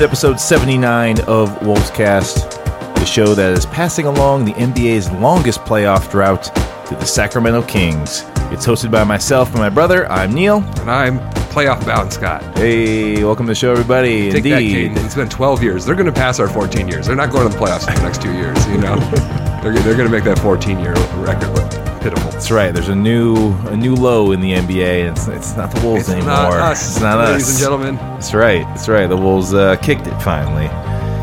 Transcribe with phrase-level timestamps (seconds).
[0.00, 2.64] To episode 79 of Wolvescast,
[2.94, 6.44] the show that is passing along the NBA's longest playoff drought
[6.86, 8.22] to the Sacramento Kings.
[8.50, 10.10] It's hosted by myself and my brother.
[10.10, 10.64] I'm Neil.
[10.78, 11.18] And I'm
[11.50, 12.42] playoff bound Scott.
[12.56, 14.32] Hey, welcome to the show, everybody.
[14.32, 14.92] Take that, Indeed.
[14.92, 15.04] Caden.
[15.04, 15.84] It's been 12 years.
[15.84, 17.06] They're going to pass our 14 years.
[17.06, 18.96] They're not going to the playoffs in the next two years, you know?
[19.62, 21.69] they're they're going to make that 14 year record
[22.00, 22.30] pitiful.
[22.30, 22.72] That's right.
[22.72, 26.08] There's a new a new low in the NBA, and it's, it's not the Wolves
[26.08, 26.30] anymore.
[26.32, 26.58] It's anymore.
[26.58, 27.50] not us, It's not ladies us.
[27.50, 27.96] and gentlemen.
[27.96, 28.64] That's right.
[28.68, 29.06] That's right.
[29.06, 30.68] The Wolves uh, kicked it finally.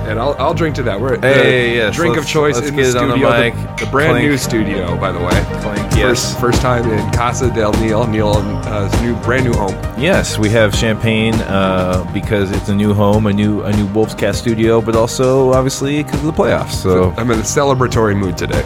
[0.09, 1.01] And I'll, I'll drink to that.
[1.01, 3.07] We're the Hey, yes, drink of choice in the studio.
[3.09, 3.77] the The, mic.
[3.77, 4.29] the brand Clink.
[4.29, 5.31] new studio, by the way.
[5.61, 6.39] Clink, First, yes.
[6.39, 8.07] first time in Casa del Neil.
[8.07, 9.73] Neil and uh, new brand new home.
[9.99, 14.35] Yes, we have champagne uh, because it's a new home, a new a new Wolvescast
[14.35, 16.71] studio, but also obviously because of the playoffs.
[16.75, 18.63] So I'm in a celebratory mood today.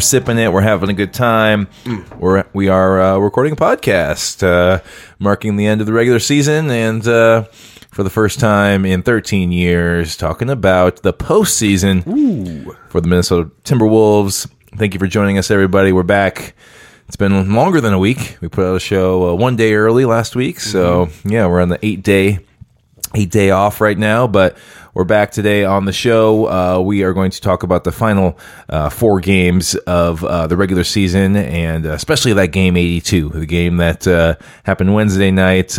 [0.00, 0.50] We're sipping it.
[0.50, 1.68] We're having a good time.
[2.18, 4.82] We're we are uh, recording a podcast, uh,
[5.18, 7.42] marking the end of the regular season, and uh,
[7.90, 12.02] for the first time in 13 years, talking about the postseason
[12.88, 14.50] for the Minnesota Timberwolves.
[14.76, 15.92] Thank you for joining us, everybody.
[15.92, 16.54] We're back.
[17.06, 18.38] It's been longer than a week.
[18.40, 21.68] We put out a show uh, one day early last week, so yeah, we're on
[21.68, 22.38] the eight day
[23.14, 24.56] eight day off right now, but
[24.94, 26.46] we're back today on the show.
[26.46, 28.38] Uh, we are going to talk about the final
[28.68, 33.46] uh, four games of uh, the regular season, and uh, especially that game 82, the
[33.46, 35.78] game that uh, happened Wednesday night.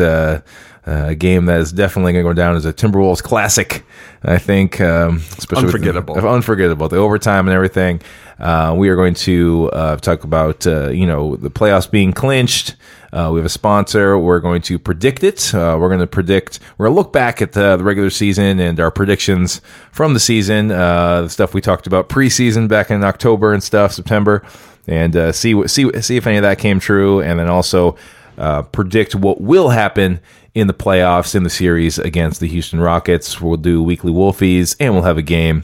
[0.91, 3.83] Uh, uh, a game that is definitely going to go down as a Timberwolves classic,
[4.23, 4.81] I think.
[4.81, 6.27] Um, especially with the- Unforgettable.
[6.27, 6.89] unforgettable.
[6.89, 8.01] The overtime and everything.
[8.39, 12.75] Uh, we are going to uh, talk about uh, you know the playoffs being clinched.
[13.13, 14.17] Uh, we have a sponsor.
[14.17, 15.53] We're going to predict it.
[15.53, 16.59] Uh, we're going to predict.
[16.77, 20.19] We're going to look back at the, the regular season and our predictions from the
[20.19, 20.71] season.
[20.71, 24.43] Uh, the stuff we talked about preseason back in October and stuff, September,
[24.87, 27.95] and uh, see what see see if any of that came true, and then also
[28.39, 30.19] uh, predict what will happen
[30.53, 33.39] in the playoffs in the series against the Houston Rockets.
[33.39, 35.63] We'll do weekly Wolfies, and we'll have a game.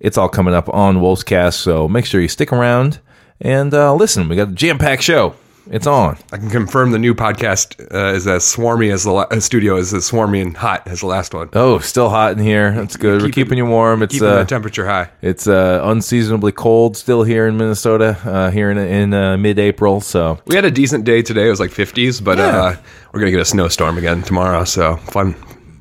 [0.00, 3.00] It's all coming up on Wolfscast, so make sure you stick around
[3.40, 4.28] and uh, listen.
[4.28, 5.34] We got a jam packed show.
[5.70, 6.18] It's on.
[6.32, 9.76] I can confirm the new podcast uh, is as swarmy as the la- uh, studio
[9.76, 11.50] is as swarmy and hot as the last one.
[11.52, 12.72] Oh, still hot in here.
[12.72, 13.22] That's good.
[13.22, 14.02] We're Keep it- keeping you warm.
[14.02, 15.10] It's Keeping uh, the temperature high.
[15.22, 18.18] it's uh, unseasonably cold still here in Minnesota.
[18.24, 20.00] Uh, here in in uh, mid April.
[20.00, 21.46] So We had a decent day today.
[21.46, 22.44] It was like 50s, but Yeah.
[22.46, 22.76] uh,
[23.12, 24.64] we're gonna get a snowstorm again tomorrow.
[24.64, 25.34] So fun,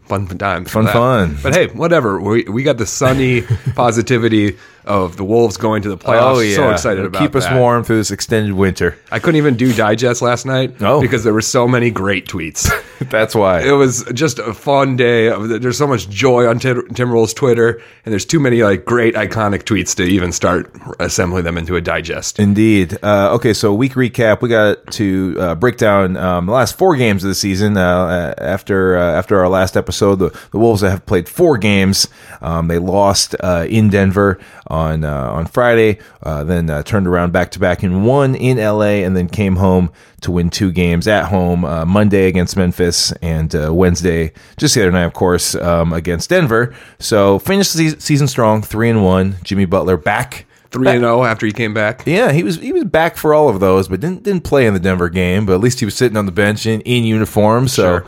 [0.05, 0.65] fun time.
[0.65, 1.37] Fun, fun.
[1.41, 2.21] But hey, whatever.
[2.21, 3.41] We we got the sunny
[3.75, 6.55] positivity of the Wolves going to the playoffs.
[6.55, 7.57] So excited It'll about keep us that.
[7.59, 8.97] warm through this extended winter.
[9.11, 11.01] I couldn't even do digest last night Oh.
[11.01, 12.69] because there were so many great tweets.
[13.09, 13.61] That's why.
[13.61, 15.29] it was just a fun day.
[15.57, 19.63] There's so much joy on Tim- Timberwolves Twitter, and there's too many like great iconic
[19.63, 22.39] tweets to even start assembling them into a digest.
[22.39, 22.97] Indeed.
[23.03, 24.41] Uh, okay, so week recap.
[24.41, 27.75] We got to uh, break down um, the last four games of the season.
[27.75, 32.07] Uh, after uh, after our last episode, the, the Wolves have played four games.
[32.41, 34.39] Um, they lost uh, in Denver
[34.71, 38.57] on uh, on Friday, uh, then uh, turned around back to back and won in
[38.57, 41.65] LA, and then came home to win two games at home.
[41.65, 46.29] Uh, Monday against Memphis, and uh, Wednesday, just the other night, of course, um, against
[46.29, 46.73] Denver.
[46.99, 49.35] So finished the season strong, three and one.
[49.43, 50.45] Jimmy Butler back.
[50.71, 52.03] Three and zero after he came back.
[52.05, 54.73] Yeah, he was he was back for all of those, but didn't didn't play in
[54.73, 55.45] the Denver game.
[55.45, 58.05] But at least he was sitting on the bench in, in uniform, so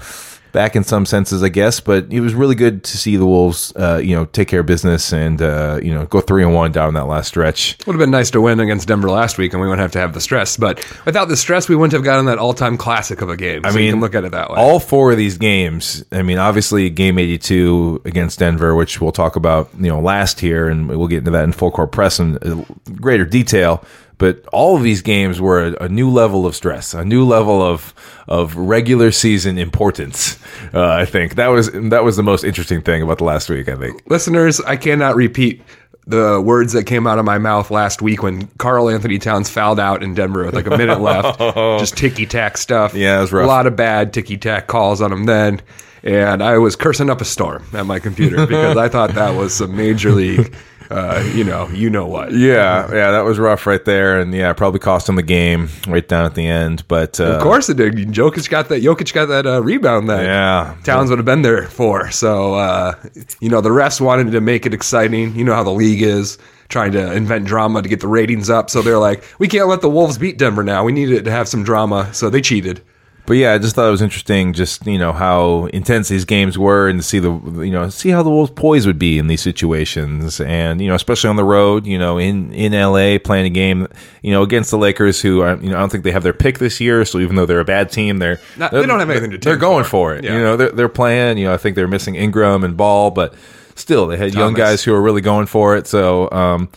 [0.53, 1.81] back in some senses, I guess.
[1.81, 4.66] But it was really good to see the Wolves, uh, you know, take care of
[4.66, 7.78] business and uh, you know go three and one down that last stretch.
[7.86, 10.00] Would have been nice to win against Denver last week, and we wouldn't have to
[10.00, 10.56] have the stress.
[10.56, 13.66] But without the stress, we wouldn't have gotten that all-time classic of a game.
[13.66, 14.56] I mean, you can look at it that way.
[14.56, 16.06] All four of these games.
[16.12, 20.69] I mean, obviously, game eighty-two against Denver, which we'll talk about, you know, last here,
[20.69, 22.63] and we'll get into that in full court press in uh,
[23.02, 23.84] greater detail.
[24.18, 27.62] But all of these games were a, a new level of stress, a new level
[27.62, 27.94] of
[28.28, 30.39] of regular season importance.
[30.74, 33.68] Uh, I think that was that was the most interesting thing about the last week.
[33.68, 34.01] I think.
[34.07, 35.62] Listeners, I cannot repeat
[36.06, 39.80] the words that came out of my mouth last week when Carl Anthony Towns fouled
[39.80, 41.39] out in Denver with like a minute left.
[41.80, 42.94] Just ticky tack stuff.
[42.94, 43.45] Yeah, it was rough.
[43.45, 45.62] A lot of bad ticky tack calls on him then.
[46.04, 49.56] And I was cursing up a storm at my computer because I thought that was
[49.56, 50.54] some major league,
[50.94, 52.31] uh, you know, you know what.
[52.44, 56.07] Yeah, yeah, that was rough right there, and yeah, probably cost him the game right
[56.07, 56.88] down at the end.
[56.88, 57.94] But uh, Of course it did.
[57.95, 58.81] Jokic got that.
[58.81, 60.75] Jokic got that uh, rebound that Yeah.
[60.84, 62.12] Towns would have been there for.
[62.12, 62.94] So uh,
[63.40, 65.36] you know the rest wanted to make it exciting.
[65.36, 66.38] You know how the league is
[66.69, 68.69] trying to invent drama to get the ratings up.
[68.69, 70.84] So they're like, we can't let the Wolves beat Denver now.
[70.84, 72.12] We need it to have some drama.
[72.13, 72.81] So they cheated.
[73.25, 76.58] But yeah, I just thought it was interesting, just you know how intense these games
[76.58, 77.31] were, and to see the
[77.64, 80.96] you know see how the Wolves' poise would be in these situations, and you know
[80.96, 83.88] especially on the road, you know in in LA playing a game,
[84.22, 86.34] you know against the Lakers, who are, you know I don't think they have their
[86.34, 89.00] pick this year, so even though they're a bad team, they're, Not- they're they don't
[89.00, 89.90] have anything to They're going for.
[90.12, 90.25] for it.
[90.25, 90.34] Yeah.
[90.34, 91.38] You know they're they're playing.
[91.38, 93.36] You know I think they're missing Ingram and Ball, but
[93.75, 95.88] still they had young guys who are really going for it.
[95.88, 96.68] So um,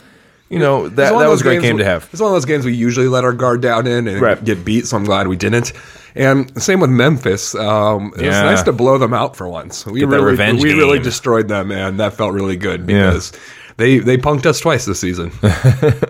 [0.49, 2.09] you know that that was a great games game to we- have.
[2.13, 4.43] It's one of those games we usually let our guard down in and Right.
[4.45, 4.87] get beat.
[4.87, 5.73] So I'm glad we didn't.
[6.15, 7.55] And same with Memphis.
[7.55, 9.85] Um, it was nice to blow them out for once.
[9.85, 13.11] We Get really, revenge we really destroyed them, and that felt really good Yeah.
[13.11, 13.33] because
[13.77, 15.31] they they punked us twice this season.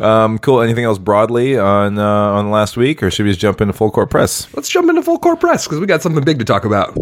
[0.00, 0.60] Um, cool.
[0.60, 3.90] Anything else broadly on uh, on last week, or should we just jump into full
[3.90, 4.46] court press?
[4.54, 6.94] Let's jump into full court press because we got something big to talk about.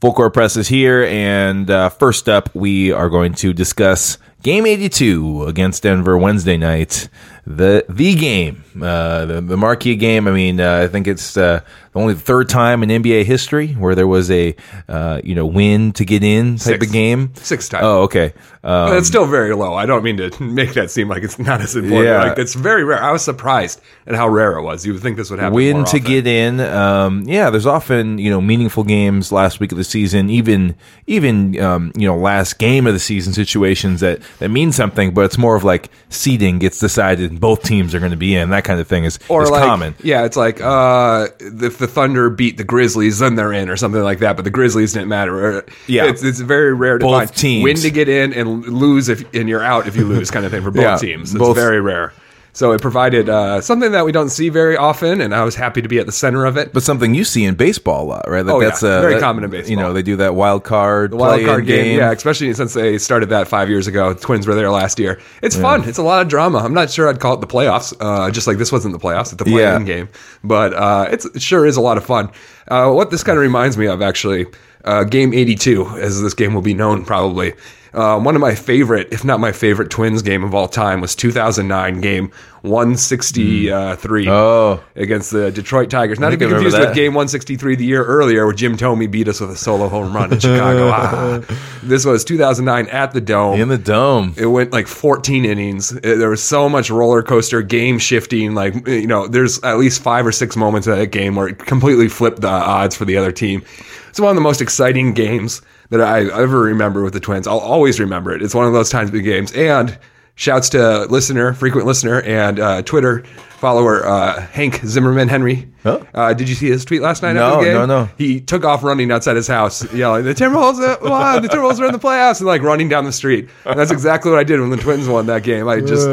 [0.00, 4.64] Full Court Press is here, and uh, first up, we are going to discuss Game
[4.64, 7.08] 82 against Denver Wednesday night.
[7.46, 10.28] The the game, uh, the, the marquee game.
[10.28, 11.60] I mean, uh, I think it's uh,
[11.94, 14.54] only the third time in NBA history where there was a
[14.88, 16.88] uh, you know win to get in type Sixth.
[16.88, 17.32] of game.
[17.34, 17.84] Six times.
[17.84, 18.32] Oh, okay.
[18.62, 19.74] But it's still very low.
[19.74, 22.04] I don't mean to make that seem like it's not as important.
[22.04, 22.24] Yeah.
[22.24, 23.02] Like it's very rare.
[23.02, 24.84] I was surprised at how rare it was.
[24.86, 25.54] You would think this would happen.
[25.54, 26.60] win to get in.
[26.60, 30.76] Um, yeah, there's often you know meaningful games last week of the season, even
[31.06, 35.22] even um, you know last game of the season situations that that means something, but
[35.26, 38.50] it's more of like seeding gets decided and both teams are going to be in.
[38.50, 39.94] That kind of thing is or is like, common.
[40.02, 44.02] Yeah, it's like uh, if the Thunder beat the Grizzlies, then they're in, or something
[44.02, 44.36] like that.
[44.36, 45.58] But the Grizzlies didn't matter.
[45.58, 46.06] Or- Yeah.
[46.06, 47.64] it's, it's very rare to Both find teams.
[47.64, 50.52] win to get in and lose if and you're out if you lose, kind of
[50.52, 51.30] thing for both Yeah, teams.
[51.34, 52.12] It's both- very rare.
[52.52, 55.80] So it provided uh, something that we don't see very often, and I was happy
[55.82, 56.72] to be at the center of it.
[56.72, 58.44] But something you see in baseball a lot, right?
[58.44, 58.68] Like Oh, yeah.
[58.68, 59.70] that's uh, Very that- common in baseball.
[59.70, 62.98] You know, they do that wild card, The wild card game, yeah, especially since they
[62.98, 64.14] started that five years ago.
[64.14, 65.20] Twins were there last year.
[65.42, 65.84] It's fun.
[65.88, 66.58] It's a lot of drama.
[66.58, 69.32] I'm not sure I'd call it the playoffs, uh, just like this wasn't the playoffs,
[69.32, 69.94] it's the play-in Yeah.
[69.94, 70.08] game.
[70.42, 72.30] But uh, it's, it sure is a lot of fun.
[72.66, 74.46] Uh, what this kind of reminds me of, actually,
[74.84, 77.54] uh, Game 82, as this game will be known probably.
[77.92, 81.14] Uh, one of my favorite, if not my favorite, Twins game of all time was
[81.16, 82.30] 2009 game
[82.62, 84.80] 163 Oh.
[84.96, 86.20] against the Detroit Tigers.
[86.20, 89.40] Not to be confused with game 163 the year earlier where Jim Thome beat us
[89.40, 90.90] with a solo home run in Chicago.
[90.92, 91.40] Ah.
[91.82, 93.58] This was 2009 at the Dome.
[93.58, 94.34] in the dome.
[94.36, 95.92] it went like 14 innings.
[95.92, 98.54] It- there was so much roller coaster, game shifting.
[98.54, 101.58] Like, you know, there's at least five or six moments of that game where it
[101.58, 103.62] completely flipped the odds for the other team.
[104.10, 107.46] It's one of the most exciting games that I ever remember with the Twins.
[107.46, 108.42] I'll always remember it.
[108.42, 109.52] It's one of those times big games.
[109.52, 109.98] And
[110.36, 113.24] shouts to listener, frequent listener, and uh, Twitter
[113.58, 115.68] follower uh, Hank Zimmerman Henry.
[115.84, 116.06] Oh.
[116.14, 117.34] Uh, did you see his tweet last night?
[117.34, 117.74] No, after the game?
[117.74, 118.08] no, no.
[118.16, 121.42] He took off running outside his house, yelling, "The Timberwolves uh, won!
[121.42, 123.50] The Timberwolves are in the playoffs!" and like running down the street.
[123.66, 125.68] And that's exactly what I did when the Twins won that game.
[125.68, 126.06] I just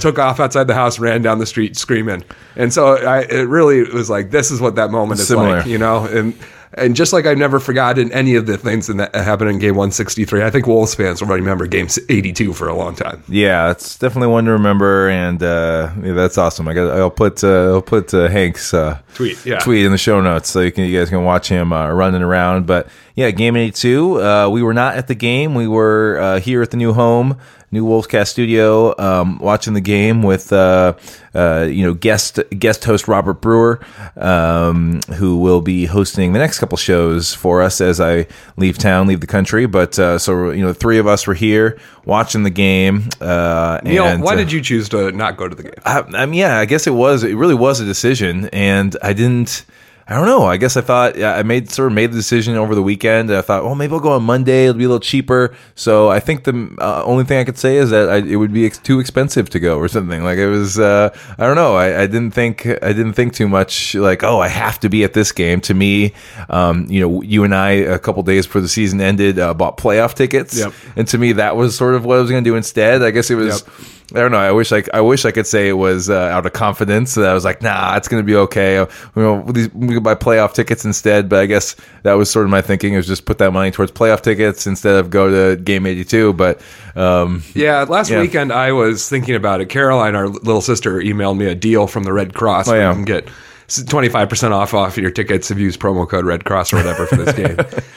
[0.00, 2.24] took off outside the house, ran down the street screaming.
[2.56, 5.58] And so I, it really was like, this is what that moment is Similar.
[5.58, 6.06] like, you know.
[6.06, 6.34] And
[6.76, 10.42] and just like I've never forgotten any of the things that happened in Game 163,
[10.42, 13.22] I think Wolves fans will remember Game 82 for a long time.
[13.28, 16.68] Yeah, it's definitely one to remember, and uh, yeah, that's awesome.
[16.68, 19.58] I got, I'll put, uh, I'll put uh, Hank's uh, Tweet, yeah.
[19.60, 22.22] tweet in the show notes so you can, you guys can watch him uh, running
[22.22, 22.66] around.
[22.66, 24.20] But yeah, game eighty two.
[24.20, 25.54] Uh, we were not at the game.
[25.54, 27.38] We were uh, here at the new home,
[27.74, 30.94] new Wolfcast studio, um, watching the game with uh,
[31.34, 33.84] uh, you know guest guest host Robert Brewer,
[34.16, 39.08] um, who will be hosting the next couple shows for us as I leave town,
[39.08, 39.66] leave the country.
[39.66, 43.08] But uh, so you know, the three of us were here watching the game.
[43.20, 45.74] Uh, Neil, and, why uh, did you choose to not go to the game?
[45.84, 47.24] I, I mean, yeah, I guess it was.
[47.24, 49.66] It really was a decision, and I didn't.
[50.06, 50.44] I don't know.
[50.44, 53.32] I guess I thought yeah, I made sort of made the decision over the weekend.
[53.32, 54.64] I thought, well, maybe I'll go on Monday.
[54.64, 55.54] It'll be a little cheaper.
[55.76, 58.52] So I think the uh, only thing I could say is that I, it would
[58.52, 60.22] be ex- too expensive to go or something.
[60.22, 60.78] Like it was.
[60.78, 61.08] Uh,
[61.38, 61.74] I don't know.
[61.76, 62.66] I, I didn't think.
[62.66, 63.94] I didn't think too much.
[63.94, 65.62] Like, oh, I have to be at this game.
[65.62, 66.12] To me,
[66.50, 69.78] um, you know, you and I a couple days before the season ended uh, bought
[69.78, 70.74] playoff tickets, Yep.
[70.96, 73.02] and to me that was sort of what I was going to do instead.
[73.02, 73.64] I guess it was.
[73.66, 73.74] Yep.
[74.12, 74.38] I don't know.
[74.38, 77.28] I wish I, I wish I could say it was uh, out of confidence that
[77.28, 78.74] I was like, nah, it's going to be okay.
[78.76, 81.28] You know, these, we could buy playoff tickets instead.
[81.28, 83.92] But I guess that was sort of my thinking is just put that money towards
[83.92, 86.34] playoff tickets instead of go to game eighty two.
[86.34, 86.60] But
[86.94, 88.20] um, Yeah, last Yeah.
[88.20, 89.70] weekend I was thinking about it.
[89.70, 92.68] Caroline, our little sister, emailed me a deal from the Red Cross.
[92.68, 92.90] Oh, yeah.
[92.90, 93.28] You can get
[93.88, 96.76] twenty five percent off off your tickets if you use promo code Red Cross or
[96.76, 97.56] whatever for this game.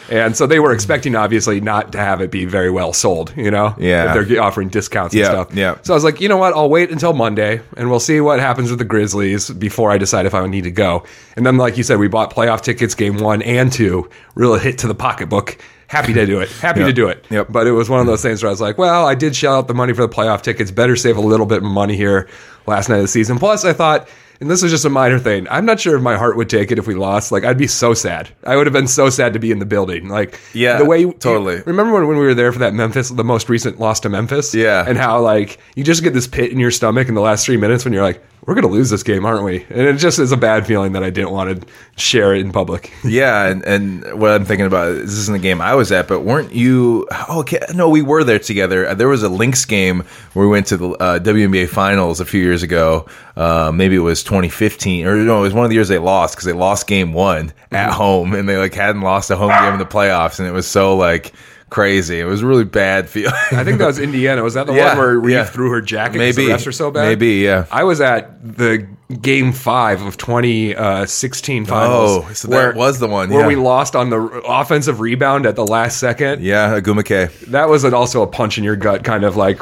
[0.09, 3.33] and so they were expecting, obviously, not to have it be very well sold.
[3.35, 4.15] You know, Yeah.
[4.17, 5.53] if they're offering discounts and Yeah, stuff.
[5.53, 5.77] yeah.
[5.83, 6.53] So I was like, you know what?
[6.53, 10.25] I'll wait until Monday and we'll see what happens with the Grizzlies before I decide
[10.25, 11.03] if I need to go.
[11.35, 14.77] And then, like you said, we bought playoff tickets, game one and two, real hit
[14.79, 15.57] to the pocketbook.
[15.87, 16.49] Happy to do it.
[16.49, 17.25] Happy to do it.
[17.29, 17.47] Yep.
[17.49, 19.55] But it was one of those things where I was like, well, I did shell
[19.55, 20.69] out the money for the playoff tickets.
[20.69, 22.27] Better save a little bit of money here
[22.65, 23.39] last night of the season.
[23.39, 25.47] Plus, I thought and this is just a minor thing.
[25.49, 27.31] I'm not sure if my heart would take it if we lost.
[27.31, 28.29] Like, I'd be so sad.
[28.43, 30.09] I would have been so sad to be in the building.
[30.09, 31.61] Like, Yeah, the way you- totally.
[31.65, 34.53] remember when, when we were there for that Memphis, the most recent loss to Memphis?
[34.53, 34.83] Yeah.
[34.87, 37.57] And how, like, you just get this pit in your stomach in the last three
[37.57, 39.65] minutes when you're like, we're going to lose this game, aren't we?
[39.69, 41.67] And it just is a bad feeling that I didn't want to
[41.97, 42.93] share it in public.
[43.07, 46.07] Yeah, and, and what I'm thinking about is this isn't the game I was at,
[46.07, 47.07] but weren't you?
[47.11, 48.93] Oh, okay, no, we were there together.
[48.95, 50.03] There was a Lynx game
[50.33, 53.07] where we went to the uh, WNBA Finals a few years ago.
[53.37, 56.35] Uh, maybe it was 2015, or no, it was one of the years they lost
[56.35, 59.73] because they lost Game One at home, and they like hadn't lost a home game
[59.73, 61.33] in the playoffs, and it was so like
[61.69, 62.19] crazy.
[62.19, 63.33] It was a really bad feeling.
[63.51, 64.43] I think that was Indiana.
[64.43, 65.43] Was that the Yeah, one where Reeve yeah.
[65.45, 66.53] threw her jacket because the Maybe.
[66.61, 67.05] refs are so bad?
[67.07, 67.65] Maybe, yeah.
[67.71, 68.87] I was at the
[69.21, 72.25] game five of 2016 uh, finals.
[72.25, 75.65] Oh, so that was the one, Where we lost on the offensive rebound at the
[75.65, 76.41] last second.
[76.43, 77.47] yeah, Ogwumike.
[77.47, 79.61] That was an, also a punch in your gut, kind of like.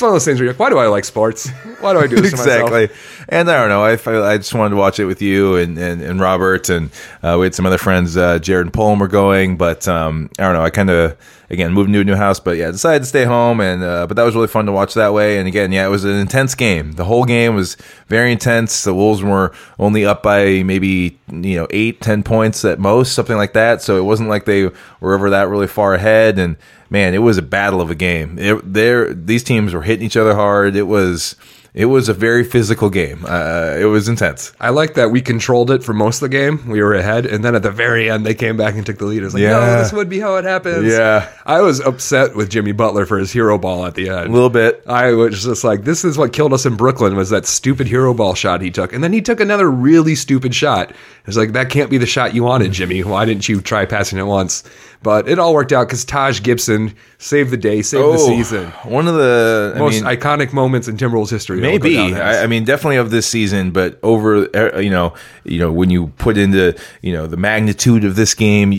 [0.00, 1.50] It's one of those things where you're like, why do I like sports?
[1.80, 2.88] Why do I do this exactly.
[3.28, 3.84] And I don't know.
[3.84, 6.90] I, I just wanted to watch it with you and, and, and Robert, and
[7.22, 8.16] uh, we had some other friends.
[8.16, 10.62] Uh, Jared and Pullum were going, but um, I don't know.
[10.62, 11.18] I kind of
[11.50, 13.60] again moved into a new house, but yeah, decided to stay home.
[13.60, 15.36] And uh, but that was really fun to watch that way.
[15.38, 16.92] And again, yeah, it was an intense game.
[16.92, 17.76] The whole game was
[18.06, 18.84] very intense.
[18.84, 23.36] The Wolves were only up by maybe you know eight, ten points at most, something
[23.36, 23.82] like that.
[23.82, 26.38] So it wasn't like they were ever that really far ahead.
[26.38, 26.56] And
[26.90, 28.38] man, it was a battle of a game.
[28.38, 30.76] It, there, these teams were hitting each other hard.
[30.76, 31.36] It was.
[31.72, 33.24] It was a very physical game.
[33.24, 34.52] Uh, it was intense.
[34.60, 36.68] I like that we controlled it for most of the game.
[36.68, 39.04] We were ahead, and then at the very end, they came back and took the
[39.04, 39.22] lead.
[39.22, 39.50] I was like, Yeah.
[39.50, 40.92] no, this would be how it happens.
[40.92, 41.30] Yeah.
[41.46, 44.30] I was upset with Jimmy Butler for his hero ball at the end.
[44.30, 44.82] A little bit.
[44.88, 48.14] I was just like, this is what killed us in Brooklyn was that stupid hero
[48.14, 48.92] ball shot he took.
[48.92, 50.92] And then he took another really stupid shot.
[51.26, 53.02] It's like, that can't be the shot you wanted, Jimmy.
[53.04, 54.64] Why didn't you try passing it once?
[55.02, 58.66] But it all worked out because Taj Gibson saved the day, saved the season.
[58.84, 61.60] One of the Oh, I Most mean, iconic moments in Timberwolves history.
[61.60, 61.96] maybe.
[62.14, 65.88] I, I mean definitely of this season, but over uh, you know you know when
[65.88, 68.70] you put into you know the magnitude of this game,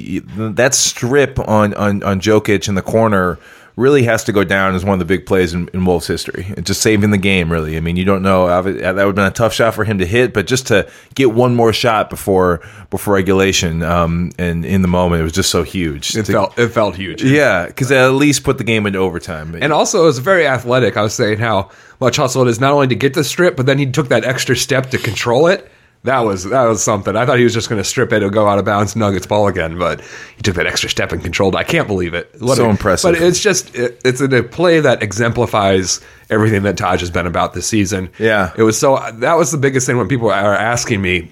[0.55, 3.39] that strip on on on Jokic in the corner.
[3.77, 6.45] Really has to go down as one of the big plays in, in Wolves history.
[6.57, 7.77] It's just saving the game, really.
[7.77, 10.05] I mean, you don't know that would have been a tough shot for him to
[10.05, 14.87] hit, but just to get one more shot before before regulation, um, and in the
[14.89, 16.15] moment, it was just so huge.
[16.17, 17.23] it To- felt it felt huge.
[17.23, 19.55] Yeah, because it at least put the game into overtime.
[19.59, 20.97] And also, it was very athletic.
[20.97, 21.69] I was saying how
[22.01, 24.25] much hustle it is not only to get the strip, but then he took that
[24.25, 25.71] extra step to control it.
[26.03, 27.15] That was that was something.
[27.15, 29.27] I thought he was just going to strip it and go out of bounds, Nuggets
[29.27, 30.01] ball again, but
[30.35, 31.55] he took that extra step and controlled.
[31.55, 32.31] I can't believe it.
[32.39, 33.11] What So a- impressive.
[33.13, 37.53] But it's just it, it's a play that exemplifies everything that Taj has been about
[37.53, 38.09] this season.
[38.17, 38.51] Yeah.
[38.57, 41.29] it was so that was the biggest thing when people are asking me,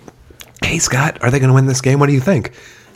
[0.64, 2.00] "Hey Scott, are they going to win this game?
[2.00, 2.52] What do you think?"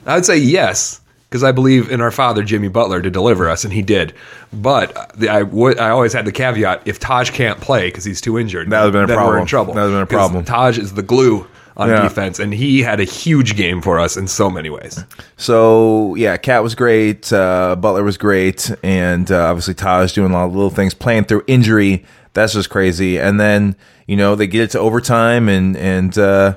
[0.06, 3.64] I would say yes because I believe in our father Jimmy Butler to deliver us,
[3.64, 4.14] and he did.
[4.54, 8.22] But the, I would I always had the caveat: if Taj can't play because he's
[8.22, 9.74] too injured, That would've been a then We're in trouble.
[9.74, 10.46] That would've been a problem.
[10.46, 12.02] Taj is the glue on Yeah.
[12.04, 15.04] defense, and he had a huge game for us in so many ways.
[15.38, 17.32] So yeah, Cat was great.
[17.34, 21.26] Uh, Butler was great, and uh, obviously Taj doing a lot of little things, playing
[21.26, 22.06] through injury.
[22.34, 23.20] That's just crazy.
[23.20, 23.76] And then
[24.08, 26.56] you know they get it to overtime, and and uh,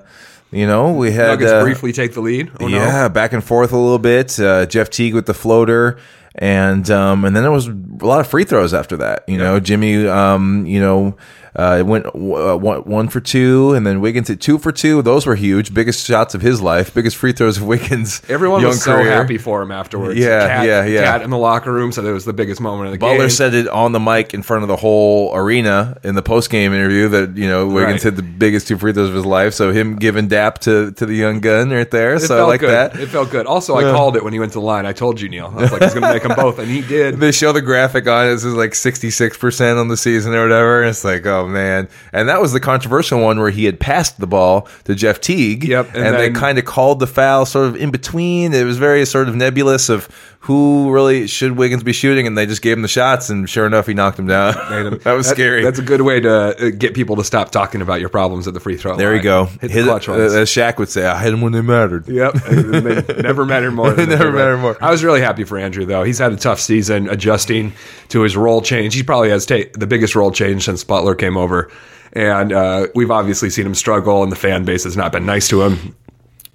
[0.50, 2.50] you know we had Nuggets uh, briefly take the lead.
[2.61, 2.76] Oh no!
[2.76, 4.38] yeah back and forth a little bit.
[4.38, 5.99] Uh, Jeff Teague with the floater.
[6.38, 9.25] And um, and then there was a lot of free throws after that.
[9.26, 11.16] You know, Jimmy, um, you know,
[11.58, 12.10] uh, it went uh,
[12.56, 15.00] one, one for two, and then Wiggins hit two for two.
[15.02, 18.20] Those were huge, biggest shots of his life, biggest free throws of Wiggins.
[18.28, 19.10] Everyone young was so career.
[19.12, 20.18] happy for him afterwards.
[20.18, 21.02] Yeah, Cat, yeah, yeah.
[21.04, 23.18] Cat in the locker room said it was the biggest moment of the Butler game.
[23.20, 26.50] Butler said it on the mic in front of the whole arena in the post
[26.50, 28.14] game interview that you know Wiggins Right.
[28.14, 29.54] hit the biggest two free throws of his life.
[29.54, 32.14] So him giving dap to to the young gun right there.
[32.14, 32.70] It so I felt like good.
[32.70, 33.00] that.
[33.00, 33.46] It felt good.
[33.46, 34.84] Also, I called it when he went to the line.
[34.86, 35.46] I told you, Neil.
[35.56, 37.16] I was like, he's going to make them both, and he did.
[37.26, 38.30] They show the graphic on it.
[38.34, 40.82] This is like sixty six percent on the season or whatever.
[40.82, 41.88] And it's like, oh man!
[42.12, 45.64] And that was the controversial one where he had passed the ball to Jeff Teague.
[45.64, 48.52] Yep, and, and they kind of called the foul sort of in between.
[48.52, 50.08] It was very sort of nebulous of
[50.46, 53.66] who really should Wiggins be shooting, and they just gave him the shots, and sure
[53.66, 54.54] enough, he knocked him down.
[55.02, 55.64] that was scary.
[55.64, 56.30] That's a good way to
[56.66, 59.16] uh, get people to stop talking about your problems at the free throw There line.
[59.16, 59.44] you go.
[59.46, 60.34] Hit the Hit clutch uh, ones.
[60.34, 62.06] as Shaq would say, I hit them when they mattered.
[62.08, 63.92] Yep, they never mattered more.
[63.92, 64.76] than Never mattered more.
[64.80, 66.04] I was really happy for Andrew though.
[66.04, 67.72] He's had a tough season adjusting
[68.10, 68.94] to his role change.
[68.94, 71.70] He probably has ta- the biggest role change since Butler came over,
[72.12, 75.48] and uh, we've obviously seen him struggle, and the fan base has not been nice
[75.48, 75.96] to him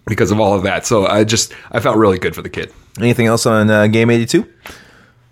[0.08, 0.86] because of all of that.
[0.86, 2.72] So I just I felt really good for the kid.
[3.00, 4.46] Anything else on uh, Game 82?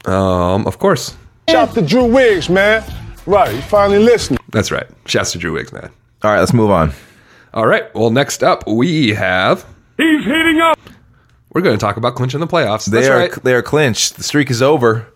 [0.05, 1.15] Um, of course,
[1.49, 2.83] Shout to Drew Wiggs, man.
[3.25, 4.39] Right, he finally listening.
[4.49, 4.87] that's right.
[5.05, 5.89] Shouts to Drew Wiggs, man.
[6.23, 6.93] All right, let's move on.
[7.53, 7.93] All right.
[7.95, 9.65] Well, next up we have
[9.97, 10.79] He's heating up.
[11.53, 12.85] we're going to talk about clinching the playoffs.
[12.85, 13.43] They That's are right.
[13.43, 14.15] they are clinched.
[14.17, 15.07] The streak is over.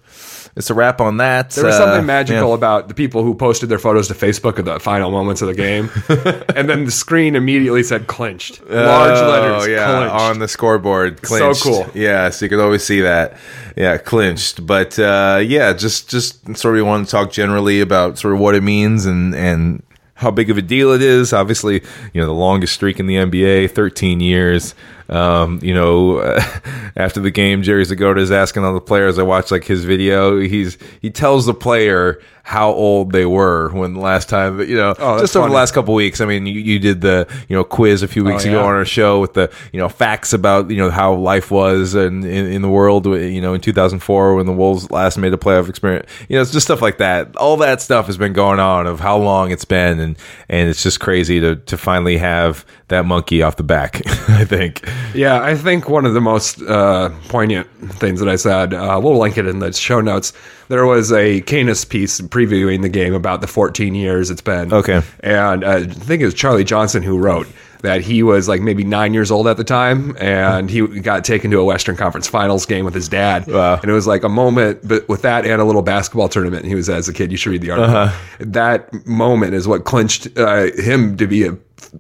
[0.55, 1.50] It's a wrap on that.
[1.51, 2.55] There was Uh, something magical yeah.
[2.55, 5.53] about the people who posted their photos to Facebook at the final moments of the
[5.55, 5.89] game,
[6.55, 9.67] and then the screen immediately said "clinched," large Oh, letters.
[9.67, 10.15] yeah, clinched.
[10.15, 11.22] on the scoreboard.
[11.22, 11.62] Clinched.
[11.62, 11.91] So cool.
[11.93, 13.36] Yeah, so you could always see that.
[13.75, 14.65] Yeah, clinched.
[14.67, 18.53] But uh, yeah, just just sort of want to talk generally about sort of what
[18.55, 19.81] it means and and
[20.15, 21.33] how big of a deal it is.
[21.33, 21.81] Obviously,
[22.13, 24.75] you know the longest streak in the NBA, 13 years.
[25.10, 26.22] Um, you know,
[26.95, 29.19] after the game, Jerry Zgoda is asking all the players.
[29.19, 30.39] I watched like his video.
[30.39, 34.93] He's he tells the player how old they were when the last time you know
[35.00, 36.19] Oh, just over the last couple weeks.
[36.19, 38.65] I mean, you, you did the you know quiz a few weeks Oh, ago yeah.
[38.65, 42.25] on our show with the you know facts about you know how life was and
[42.25, 45.69] in, in the world you know in 2004 when the Wolves last made a playoff
[45.69, 46.10] experience.
[46.27, 47.33] You know, it's just stuff like that.
[47.38, 50.17] All that stuff has been going on of how long it's been, and
[50.50, 54.01] and it's just crazy to to finally have that monkey off the back.
[54.29, 54.81] I think.
[55.13, 59.17] Yeah, I think one of the most uh, poignant things that I said, uh, we'll
[59.17, 60.33] link it in the show notes.
[60.69, 64.73] There was a Canis piece previewing the game about the 14 years it's been.
[64.73, 65.01] Okay.
[65.19, 67.47] And uh, I think it was Charlie Johnson who wrote
[67.81, 71.51] that he was like maybe nine years old at the time and he got taken
[71.51, 73.45] to a Western Conference Finals game with his dad.
[73.45, 73.75] Wow.
[73.75, 76.75] And it was like a moment, but with that and a little basketball tournament he
[76.75, 77.29] was as a kid.
[77.29, 77.93] You should read the article.
[77.95, 78.17] Uh-huh.
[78.39, 81.57] That moment is what clinched uh, him to be a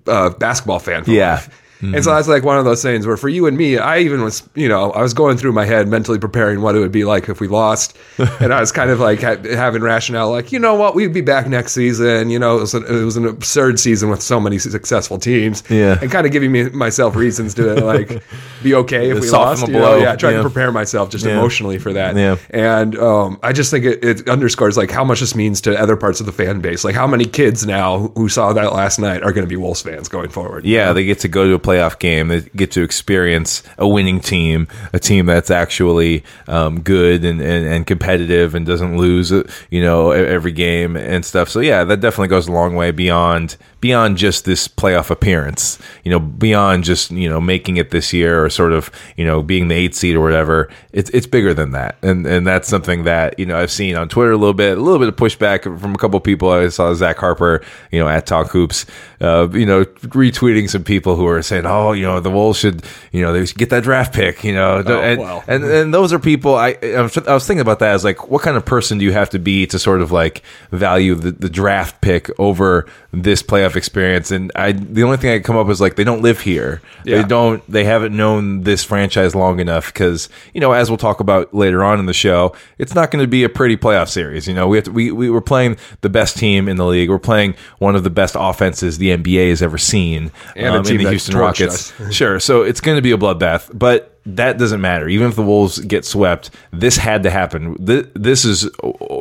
[0.07, 1.03] uh, basketball fan.
[1.03, 1.33] For Yeah.
[1.33, 1.59] life.
[1.83, 4.21] And so that's like one of those things where for you and me, I even
[4.23, 7.03] was, you know, I was going through my head mentally preparing what it would be
[7.05, 7.97] like if we lost.
[8.39, 11.21] and I was kind of like ha- having rationale, like, you know what, we'd be
[11.21, 12.29] back next season.
[12.29, 15.63] You know, it was, an, it was an absurd season with so many successful teams.
[15.69, 15.97] Yeah.
[16.01, 18.21] And kind of giving me myself reasons to like
[18.61, 19.67] be okay if we lost.
[19.67, 19.95] you know?
[19.97, 20.43] Yeah, trying Yeah.
[20.43, 21.33] to prepare myself just Yeah.
[21.37, 22.15] emotionally for that.
[22.15, 22.37] Yeah.
[22.49, 25.95] And um, I just think it, it underscores like how much this means to other
[25.95, 26.83] parts of the fan base.
[26.83, 29.81] Like how many kids now who- saw that last night are going to be Wolves
[29.83, 30.65] fans going forward.
[30.65, 32.27] Yeah, they get to go to a playoff game.
[32.27, 37.65] They get to experience a winning team, a team that's actually um, good and, and,
[37.65, 41.49] and competitive and doesn't lose, uh, you know, every game and stuff.
[41.49, 45.77] So yeah, that definitely goes a long way beyond beyond just this playoff appearance.
[46.05, 49.43] You know, beyond just you know making it this year or sort of you know
[49.43, 50.69] being the eight seed or whatever.
[50.93, 54.07] It's it's bigger than that, and and that's something that you know I've seen on
[54.07, 56.49] Twitter a little bit, a little bit of pushback from a couple people.
[56.49, 58.85] I saw Zach Harper, you know, at Talk Hoops,
[59.19, 62.83] uh, you know, retweeting some people who are saying, oh, you know, the Wolves should,
[63.11, 65.43] you know, they should get that draft pick, you know, oh, and, well.
[65.47, 66.55] and and those are people.
[66.55, 69.29] I I was thinking about that as like, what kind of person do you have
[69.31, 74.31] to be to sort of like value the, the draft pick over this playoff experience?
[74.31, 76.81] And I the only thing I come up with is like they don't live here.
[77.05, 77.21] Yeah.
[77.21, 77.65] They don't.
[77.71, 81.83] They haven't known this franchise long enough because you know, as we'll talk about later
[81.83, 84.47] on in the show, it's not going to be a pretty playoff series.
[84.47, 87.09] You know, we have to, we we were playing the best team in the league.
[87.09, 91.09] We're playing one of the best offenses the NBA has ever seen And um, the
[91.09, 91.91] Houston Rockets.
[91.99, 92.13] us.
[92.13, 92.39] Sure.
[92.39, 95.07] So it's going to be a bloodbath, but that doesn't matter.
[95.09, 97.75] Even if the Wolves get swept, this had to happen.
[97.79, 98.69] This is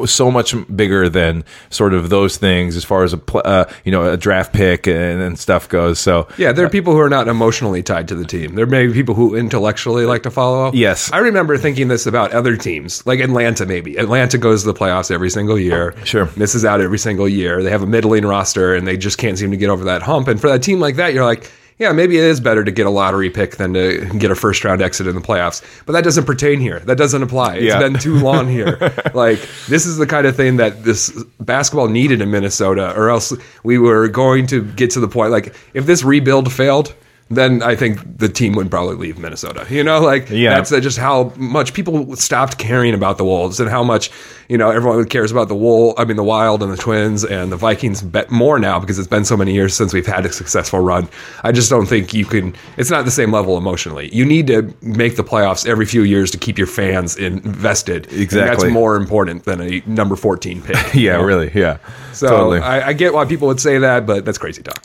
[0.07, 4.13] so much bigger than sort of those things as far as a uh, you know
[4.13, 5.99] a draft pick and, and stuff goes.
[5.99, 8.55] So Yeah, there are people who are not emotionally tied to the team.
[8.55, 10.73] There may be people who intellectually like to follow.
[10.73, 11.13] Yes.
[11.13, 13.67] I remember thinking this about other teams, like Atlanta.
[13.67, 15.95] Maybe Atlanta goes to the playoffs every single year.
[16.05, 16.29] Sure.
[16.37, 17.63] misses out every single year.
[17.63, 20.29] They have a middling roster, and they just can't seem to get over that hump.
[20.29, 21.51] And for that team like that, you're like.
[21.83, 24.63] Yeah, maybe it is better to get a lottery pick than to get a first
[24.65, 25.63] round exit in the playoffs.
[25.85, 26.79] But that doesn't pertain here.
[26.79, 27.57] That doesn't apply.
[27.57, 27.81] It's Yeah.
[27.81, 28.79] been too long here.
[29.15, 33.33] like this is the kind of thing that this basketball needed in Minnesota, or else
[33.65, 35.33] we were going to get to the point.
[35.33, 36.95] Like if this rebuild failed,
[37.37, 39.67] then I think the team would probably leave Minnesota.
[39.71, 40.55] You know, like Yeah.
[40.55, 44.11] that's uh, just how much people stopped caring about the Wolves and how much
[44.49, 45.95] you know everyone cares about the Wool.
[45.99, 49.09] I mean, the Wild and the Twins and the Vikings bet more now because it's
[49.09, 51.09] been so many years since we've had a successful run.
[51.43, 52.55] I just don't think you can.
[52.77, 54.09] It's not the same level emotionally.
[54.15, 58.07] You need to make the playoffs every few years to keep your fans invested.
[58.11, 58.67] And Exactly.
[58.69, 60.77] that's more important than a number fourteen pick.
[60.95, 61.23] yeah, you know?
[61.23, 61.79] really, yeah,
[62.13, 62.61] So totally.
[62.61, 64.83] I, I get why people would say that, but that's crazy talk.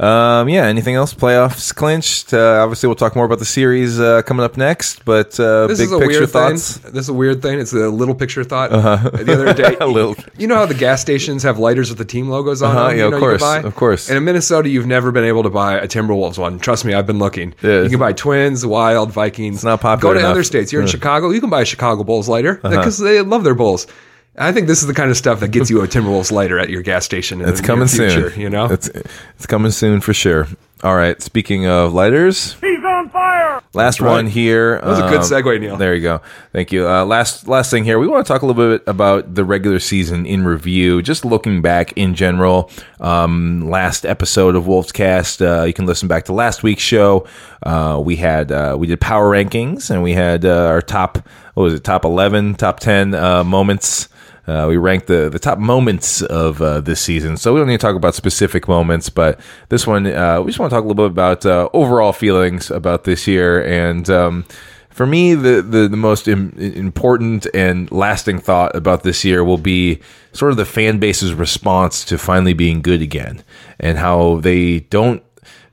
[0.00, 0.66] Um, yeah.
[0.66, 1.14] Anything else?
[1.14, 2.32] Playoffs clinched.
[2.34, 5.04] Uh, obviously, we'll talk more about the series uh, coming up next.
[5.04, 6.78] But uh, This big is a picture weird thoughts.
[6.78, 6.92] thing.
[6.92, 7.58] This is a weird thing.
[7.60, 8.70] It's a little picture thought.
[8.70, 10.16] The other day, A little.
[10.38, 12.96] You know how the gas stations have lighters with the team logos on Uh-huh, them?
[12.96, 14.08] yeah, you of know, you course, of course.
[14.08, 16.58] And in Minnesota, you've never been able to buy a Timberwolves one.
[16.58, 17.54] Trust me, I've been looking.
[17.62, 17.82] Yeah.
[17.82, 19.56] You can buy Twins, Wild, Vikings.
[19.56, 20.32] It's not popular Go to enough.
[20.32, 20.72] other states.
[20.72, 21.30] You're in Chicago.
[21.30, 22.76] You can buy a Chicago Bulls lighter Uh-huh.
[22.76, 23.86] because they love their Bulls.
[24.36, 26.70] I think this is the kind of stuff that gets you a Timberwolves lighter at
[26.70, 27.42] your gas station.
[27.42, 28.38] In It's the coming soon.
[28.40, 30.48] You know, it's it's coming soon for sure.
[30.82, 31.22] All right.
[31.22, 33.62] Speaking of lighters, He's on fire!
[33.72, 34.80] last one here.
[34.80, 35.76] That was a good segue, Neil.
[35.76, 36.20] There you go.
[36.52, 36.88] Thank you.
[36.88, 38.00] Uh, last last thing here.
[38.00, 41.00] We want to talk a little bit about the regular season in review.
[41.00, 42.68] Just looking back in general.
[43.00, 45.40] Um, last episode of Wolves Cast.
[45.40, 47.28] Uh, you can listen back to last week's show.
[47.62, 51.18] Uh, we had uh, we did power rankings and we had uh, our top.
[51.54, 51.84] What was it?
[51.84, 54.08] Top eleven, top ten uh, moments.
[54.46, 57.36] Uh, we ranked the, the top moments of uh, this season.
[57.36, 60.58] So we don't need to talk about specific moments, but this one, uh, we just
[60.58, 63.64] want to talk a little bit about uh, overall feelings about this year.
[63.64, 64.44] And um,
[64.90, 69.58] for me, the, the, the most Im- important and lasting thought about this year will
[69.58, 70.00] be
[70.32, 73.42] sort of the fan base's response to finally being good again
[73.78, 75.22] and how they don't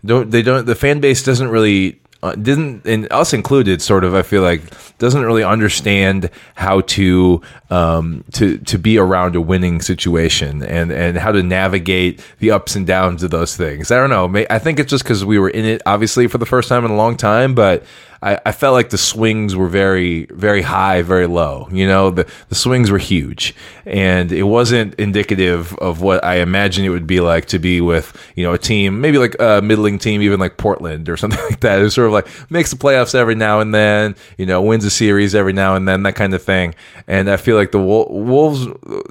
[0.05, 4.13] don't they don't the fan base doesn't really uh, didn't and us included sort of
[4.13, 4.62] i feel like
[4.99, 11.17] doesn't really understand how to um to to be around a winning situation and and
[11.17, 13.91] how to navigate the ups and downs of those things.
[13.91, 14.45] I don't know.
[14.49, 16.91] I think it's just because we were in it obviously for the first time in
[16.91, 17.84] a long time but
[18.21, 21.67] I, I felt like the swings were very, very high, very low.
[21.71, 23.55] You know, the, the swings were huge,
[23.86, 28.15] and it wasn't indicative of what I imagined it would be like to be with,
[28.36, 31.62] you know, a team, maybe like a middling team, even like Portland or something like
[31.62, 31.79] that.
[31.79, 34.84] It was sort of like makes the playoffs every now and then, you know, wins
[34.86, 36.75] a series every now and then, that kind of thing.
[37.08, 38.65] And I feel like the Wol- Wolves,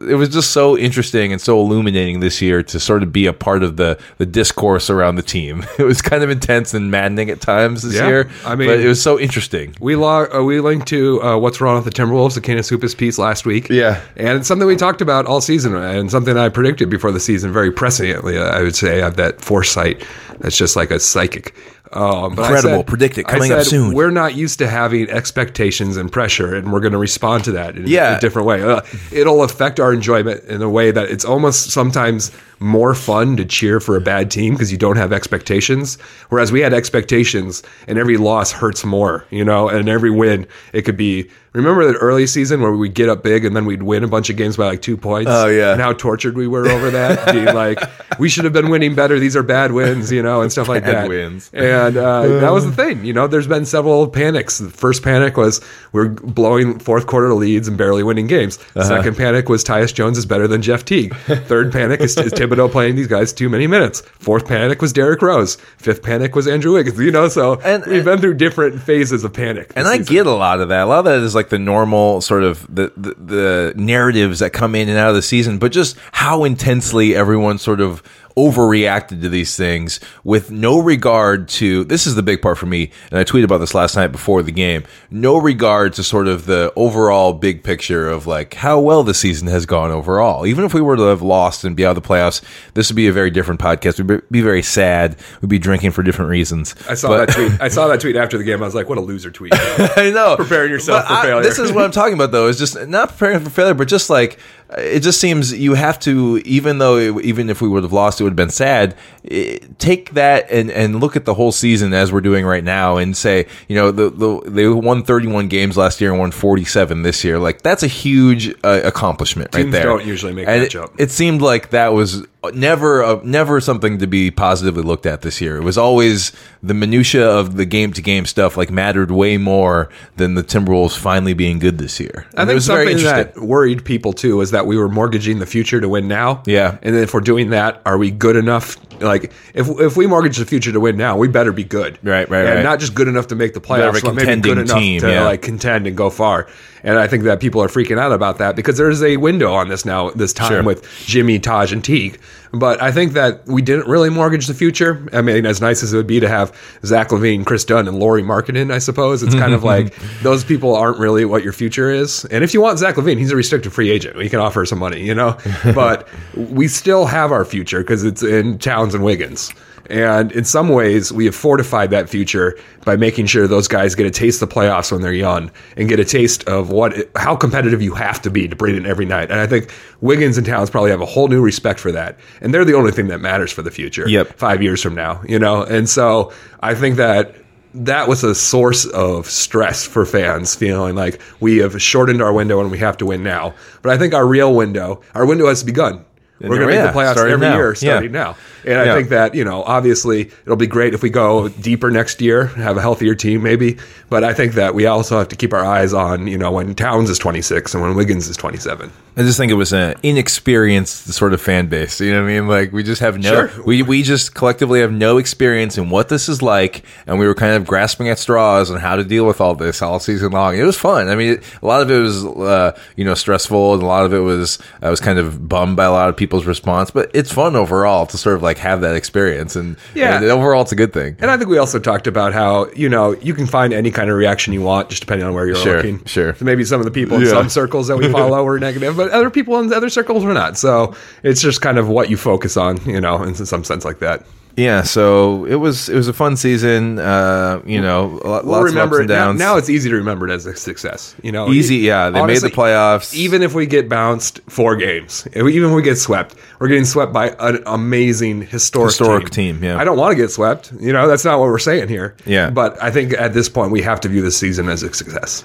[0.07, 3.33] it was just so interesting and so illuminating this year to sort of be a
[3.33, 5.65] part of the the discourse around the team.
[5.79, 8.31] It was kind of intense and maddening at times this Yeah, year.
[8.45, 9.75] I mean- but it was so interesting.
[9.81, 12.95] We log, uh, we linked to uh, what's wrong with the Timberwolves, the Canis Hoopus
[12.95, 13.69] piece last week.
[13.69, 14.01] Yeah.
[14.17, 17.53] and it's something we talked about all season, and something I predicted before the season,
[17.53, 18.41] very presciently.
[18.41, 20.05] I would say I have that foresight.
[20.41, 21.55] That's just like a psychic.
[21.93, 22.61] Um, Incredible.
[22.81, 23.27] said- Predict it.
[23.27, 23.95] Coming up soon.
[23.95, 27.77] We're not used to having expectations and pressure, and we're going to respond to that
[27.77, 28.19] in Yeah.
[28.19, 28.63] a different way.
[28.63, 32.31] Uh, it'll affect our enjoyment in a way that it's almost sometimes
[32.61, 35.99] more fun to cheer for a bad team because you don't have expectations.
[36.29, 40.83] Whereas we had expectations, and every loss hurts more, you know, and every win, it
[40.83, 41.31] could be.
[41.55, 44.29] Remember that early season where we'd get up big and then we'd win a bunch
[44.29, 45.31] of games by like two points?
[45.33, 45.73] Oh, yeah.
[45.73, 47.33] And how tortured we were over that.
[47.33, 47.81] being like,
[48.21, 49.19] we should have been winning better.
[49.19, 51.09] These are bad wins, you know, and stuff like Bad that.
[51.09, 51.51] wins.
[51.55, 53.03] And uh, that was the thing.
[53.05, 54.59] You know, there's been several panics.
[54.59, 55.61] The first panic was
[55.93, 58.59] we're blowing fourth quarter leads and barely winning games.
[58.77, 58.85] Uh-huh.
[58.85, 61.17] Second panic was Tyus Jones is better than Jeff Teague.
[61.17, 64.01] Third panic is, is Thibodeau playing these guys too many minutes.
[64.19, 65.57] Fourth panic was Derrick Rose.
[65.77, 66.99] Fifth panic was Andrew Wiggins.
[66.99, 69.73] You know, so And- we've been through different phases of panic.
[69.77, 70.15] And I season.
[70.15, 70.83] get a lot of that.
[70.83, 74.51] A lot of that is like the normal sort of the, the the narratives that
[74.53, 78.03] come in and out of the season, but just how intensely everyone sort of
[78.39, 82.91] overreacted to these things with no regard to this is the big part for me
[83.11, 86.47] and i tweeted about this last night before the game no regard to sort of
[86.47, 90.73] the overall big picture of like how well the season has gone overall even if
[90.73, 92.41] we were to have lost and be out of the playoffs
[92.75, 96.03] this would be a very different podcast we'd be- very sad we'd be drinking for
[96.05, 97.61] different reasons I saw But- that tweet.
[97.61, 98.63] I saw that tweet after the game.
[98.63, 99.53] I was like, what a loser tweet.
[99.55, 100.37] I know.
[100.37, 101.43] Preparing yourself But for I- failure.
[101.43, 102.47] This is what I'm talking about, though.
[102.47, 104.39] Is just not preparing for failure, but just like
[104.77, 108.21] it just seems you have to, even though it, even if we would have lost,
[108.21, 108.95] it would have been sad.
[109.31, 112.97] eh, take that and and look at the whole season as we're doing right now,
[112.99, 117.03] and say, you know, the, the they won 31 games last year and won 47
[117.03, 117.39] this year.
[117.39, 119.85] Like that's a huge uh, accomplishment right there.
[119.85, 120.93] don't usually make and that it, jump.
[120.99, 125.41] It seemed like that was never uh, never something to be positively looked at this
[125.41, 125.57] year.
[125.57, 129.89] It was always the minutia of the game to game stuff like mattered way more
[130.17, 132.27] than the Timberwolves finally being good this year.
[132.37, 133.33] I And it think something interesting.
[133.35, 136.43] that worried people too was that we were mortgaging the future to win now.
[136.47, 136.79] Yeah.
[136.83, 138.77] and then if we're doing that, are we good enough?
[139.01, 141.99] Like, if if we mortgage the future to win now, we better be good.
[142.03, 142.63] Right, right, and right.
[142.63, 145.25] not just good enough to make the playoffs, but maybe good enough team, to yeah.
[145.25, 146.49] like contend and go far.
[146.83, 149.69] And I think that people are freaking out about that because there's a window on
[149.69, 150.63] this now, this time Sure.
[150.63, 152.19] with Jimmy, Taj, and Teague.
[152.53, 155.07] But I think that we didn't really mortgage the future.
[155.13, 156.51] I mean, as nice as it would be to have
[156.85, 160.75] Zach LaVine, Kris Dunn, and Lauri Markkanen, I suppose it's kind of like those people
[160.75, 162.25] aren't really what your future is.
[162.27, 164.17] And if you want Zach LaVine, he's a restricted free agent.
[164.17, 165.37] We can offer some money, you know.
[165.75, 169.53] But we still have our future because it's in Towns and Wiggins.
[169.89, 174.07] And in some ways, we have fortified that future by making sure those guys get
[174.07, 177.35] a taste of the playoffs when they're young and get a taste of what how
[177.35, 179.31] competitive you have to be to bring in every night.
[179.31, 179.71] And I think
[180.01, 182.19] Wiggins and Towns probably have a whole new respect for that.
[182.41, 184.09] And they're the only thing that matters for the future.
[184.09, 184.35] Yep.
[184.39, 185.63] Five years from now, you know.
[185.63, 187.35] And so I think that
[187.75, 192.61] that was a source of stress for fans, feeling like we have shortened our window
[192.61, 193.55] and we have to win now.
[193.83, 196.05] But I think our real window, our window has begun.
[196.41, 197.57] We're going to yeah, make the playoffs every now.
[197.57, 197.75] year, Yeah.
[197.75, 198.37] starting now.
[198.65, 202.21] And I think that, you know, obviously it'll be great if we go deeper next
[202.21, 203.79] year, have a healthier team maybe.
[204.11, 206.75] But I think that we also have to keep our eyes on, you know, when
[206.75, 208.91] Towns is 26 and when Wiggins is 27.
[209.17, 212.01] I just think it was an inexperienced sort of fan base.
[212.01, 212.49] You know what I mean?
[212.49, 213.65] Like we just have no, Sure.
[213.65, 217.35] we we just collectively have no experience in what this is like, and we were
[217.35, 220.57] kind of grasping at straws on how to deal with all this all season long.
[220.57, 221.09] It was fun.
[221.09, 224.13] I mean, a lot of it was uh, you know stressful, and a lot of
[224.15, 227.33] it was I was kind of bummed by a lot of people's response, but it's
[227.33, 230.17] fun overall to sort of like have that experience, and Yeah.
[230.17, 231.17] and overall it's a good thing.
[231.21, 234.09] And I think we also talked about how, you know, you can find any kind
[234.09, 236.01] of reaction you want just depending on where you're Sure, looking.
[236.07, 236.35] sure.
[236.37, 237.29] So maybe some of the people in Yeah.
[237.33, 240.57] some circles that we follow were negative, but other people in other circles were not.
[240.57, 243.99] So it's just kind of what you focus on, you know, in some sense like
[243.99, 244.25] that.
[244.59, 246.99] Yeah, so it was it was a fun season.
[246.99, 249.39] Uh, you know, lo- We'll lots remember of ups and now, downs.
[249.39, 249.57] now.
[249.57, 251.15] It's easy to remember it as a success.
[251.23, 253.15] You know, Easy, yeah, they made the playoffs.
[253.15, 257.13] Even if we get bounced four games, even if we get swept, we're getting swept
[257.13, 259.79] by an amazing historic Historic team, yeah.
[259.79, 260.73] I don't want to get swept.
[260.81, 262.17] You know, that's not what we're saying here.
[262.27, 262.51] Yeah.
[262.51, 265.45] but I think at this point we have to view this season as a success.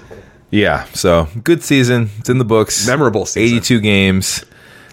[0.50, 2.10] yeah, so good season.
[2.18, 2.84] It's in the books.
[2.84, 3.58] Memorable season.
[3.58, 4.44] Eighty-two games.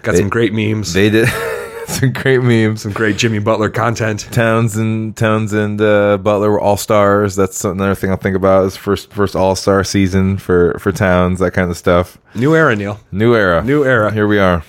[0.02, 1.28] Got some great memes, They did
[1.86, 2.82] some great memes.
[2.82, 4.20] some great Jimmy Butler content.
[4.32, 7.36] Towns and Towns and uh, Butler were all stars.
[7.36, 11.38] That's another thing I'll think about is first first all star season for for Towns.
[11.40, 12.18] That kind of stuff.
[12.34, 12.98] New era, Neil.
[13.10, 13.62] New era.
[13.62, 14.12] New era.
[14.12, 14.62] Here we are.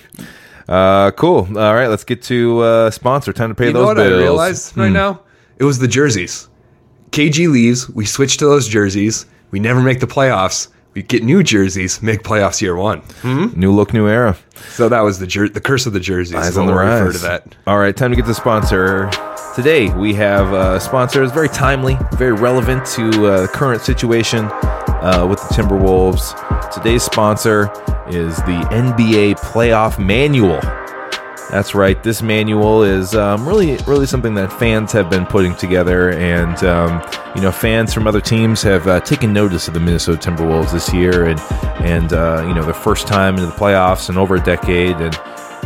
[0.68, 1.46] Uh, cool.
[1.58, 3.32] All right, let's get to uh, sponsor.
[3.32, 4.10] Time to pay You those know what bills.
[4.10, 4.18] Hmm.
[4.18, 5.20] I realized right now?
[5.58, 6.48] It was the jerseys.
[7.10, 7.88] KG leaves.
[7.90, 9.26] We switch to those jerseys.
[9.50, 10.68] We never make the playoffs.
[10.94, 12.00] We get new jerseys.
[12.02, 13.02] Make playoffs year one.
[13.24, 14.36] New look, new era.
[14.70, 16.34] So that was the jer- the curse of the jerseys.
[16.36, 17.14] Eyes on the we'll refer rise.
[17.16, 17.56] to that.
[17.66, 19.10] All right, time to get the sponsor.
[19.56, 21.22] Today we have a sponsor.
[21.22, 26.72] It's very timely, very relevant to uh, the current situation uh, with the Timberwolves.
[26.72, 27.64] Today's sponsor
[28.08, 30.60] is the NBA Playoff Manual.
[31.54, 32.02] That's right.
[32.02, 37.00] This manual is um, really, really something that fans have been putting together, and um,
[37.36, 40.92] you know, fans from other teams have uh, taken notice of the Minnesota Timberwolves this
[40.92, 41.38] year, and
[41.78, 45.14] and uh, you know, their first time into the playoffs in over a decade, and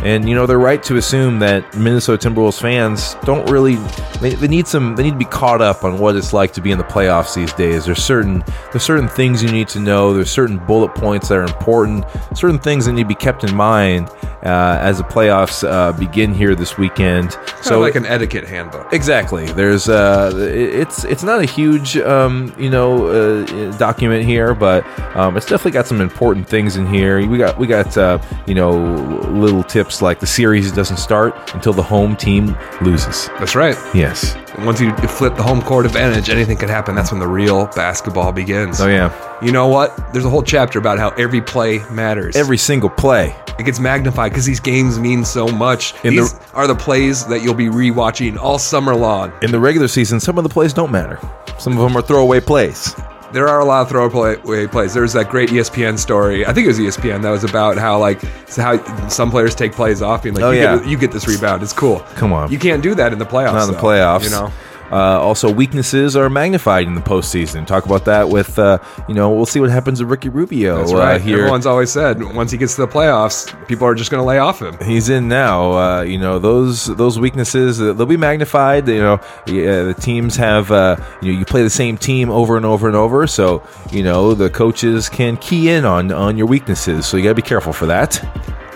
[0.03, 3.75] and you know, they're right to assume that Minnesota Timberwolves fans don't really
[4.21, 6.61] they, they need some they need to be caught up on what it's like to
[6.61, 7.85] be in the playoffs these days.
[7.85, 10.13] There's certain there's certain things you need to know.
[10.13, 12.05] There's certain bullet points that are important.
[12.33, 14.09] Certain things that need to be kept in mind
[14.43, 17.33] uh, as the playoffs uh, begin here this weekend.
[17.33, 18.93] So So like an etiquette handbook.
[18.93, 19.45] Exactly.
[19.47, 24.85] There's uh, it's it's not a huge um, you know uh, document here, but
[25.15, 27.25] um, it's definitely got some important things in here.
[27.27, 31.73] We got we got uh, you know little tips like the series doesn't start until
[31.73, 33.27] the home team loses.
[33.39, 33.75] That's right.
[33.93, 34.35] Yes.
[34.59, 36.95] Once you flip the home court advantage, anything can happen.
[36.95, 38.79] That's when the real basketball begins.
[38.81, 39.11] Oh yeah.
[39.41, 39.95] You know what?
[40.13, 42.35] There's a whole chapter about how every play matters.
[42.35, 43.35] Every single play.
[43.57, 45.93] it gets magnified because these games mean so much.
[46.05, 49.31] In the- these are the plays that you'll be rewatching all summer long.
[49.41, 51.19] In the regular season, some of the plays don't matter.
[51.57, 52.95] Some of them are throwaway plays.
[53.31, 54.93] There are a lot of throwaway plays.
[54.93, 56.45] There's that great ESPN story.
[56.45, 58.21] I think it was ESPN that was about how like
[58.55, 60.77] how some players take plays off being like, Oh, you, yeah.
[60.77, 61.61] get, you get this rebound.
[61.63, 61.99] It's cool.
[62.15, 62.51] Come on.
[62.51, 63.53] you can't do that in the playoffs.
[63.53, 64.23] not in the though, playoffs.
[64.23, 64.51] You know,
[64.91, 67.65] Uh, also, weaknesses are magnified in the postseason.
[67.65, 70.91] Talk about that with, uh, you know, we'll see what happens with Ricky Rubio that's
[70.91, 71.21] uh, right.
[71.21, 71.39] here.
[71.39, 74.39] Everyone's always said once he gets to the playoffs, people are just going to lay
[74.39, 74.77] off him.
[74.83, 75.71] He's in now.
[75.73, 78.87] Uh, you know those those weaknesses uh, they'll be magnified.
[78.87, 82.65] You know the teams have uh, you know you play the same team over and
[82.65, 87.05] over and over, so you know the coaches can key in on on your weaknesses.
[87.05, 88.23] So you got to be careful for that.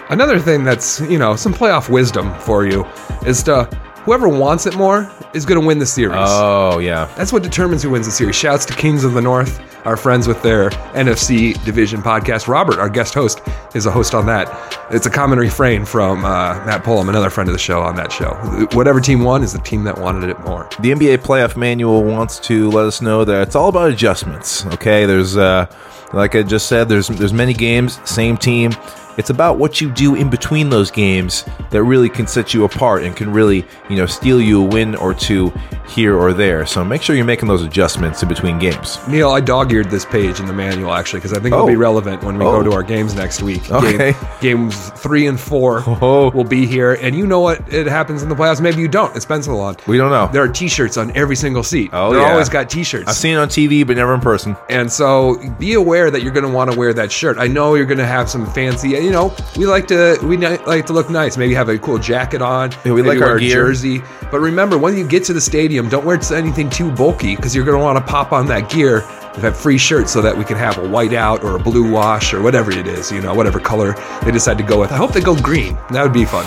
[0.09, 2.85] Another thing that's you know some playoff wisdom for you
[3.25, 3.67] is to
[4.05, 6.15] whoever wants it more is going to win the series.
[6.19, 8.35] Oh yeah, That's what determines who wins the series.
[8.35, 12.47] Shouts to Kings of the North, our friends with their NFC Division podcast.
[12.47, 13.41] Robert, our guest host,
[13.73, 14.47] is a host on that.
[14.91, 18.11] It's a common refrain from uh, Matt Pullum, another friend of the show on that
[18.11, 18.31] show.
[18.73, 20.67] Whatever team won is the team that wanted it more.
[20.79, 24.65] the NBA playoff manual wants to let us know that it's all about adjustments.
[24.67, 25.65] Okay, there's uh,
[26.13, 28.71] like I just said, there's there's many games, same team.
[29.17, 33.03] It's about what you do in between those games that really can set you apart
[33.03, 35.51] and can really, you know, steal you a win or two
[35.87, 36.65] here or there.
[36.65, 38.97] So make sure you're making those adjustments in between games.
[39.07, 41.67] Neil, I dog-eared this page in the manual actually because I think it'll Oh.
[41.67, 42.51] be relevant when we Oh.
[42.57, 42.73] go to oh.
[42.73, 43.69] our games next week.
[43.69, 44.13] Okay.
[44.13, 46.31] Game, games three and four Oh.
[46.31, 47.61] will be here, and you know what?
[47.71, 48.61] It happens in the playoffs.
[48.61, 49.15] Maybe you don't.
[49.15, 49.75] It's been so long.
[49.87, 50.29] We don't know.
[50.31, 51.89] There are T-shirts on every single seat.
[51.93, 52.31] Oh, They're yeah.
[52.31, 53.07] always got T-shirts.
[53.09, 54.55] I've seen it on TV, but never in person.
[54.69, 57.37] And so be aware that you're going to want to wear that shirt.
[57.37, 60.85] I know you're going to have some fancy, you know, we like to we like
[60.87, 61.37] to look nice.
[61.37, 62.71] Maybe have a cool jacket on.
[62.85, 63.53] Yeah, we like our gear.
[63.53, 64.01] jersey.
[64.31, 67.65] But remember, when you get to the stadium, don't wear anything too bulky because you're
[67.65, 69.01] going to want to pop on that gear
[69.41, 72.33] have free shirts so that we can have a white out or a blue wash
[72.33, 74.91] or whatever it is, you know, whatever color they decide to go with.
[74.91, 75.75] I hope they go green.
[75.89, 76.45] That would be fun.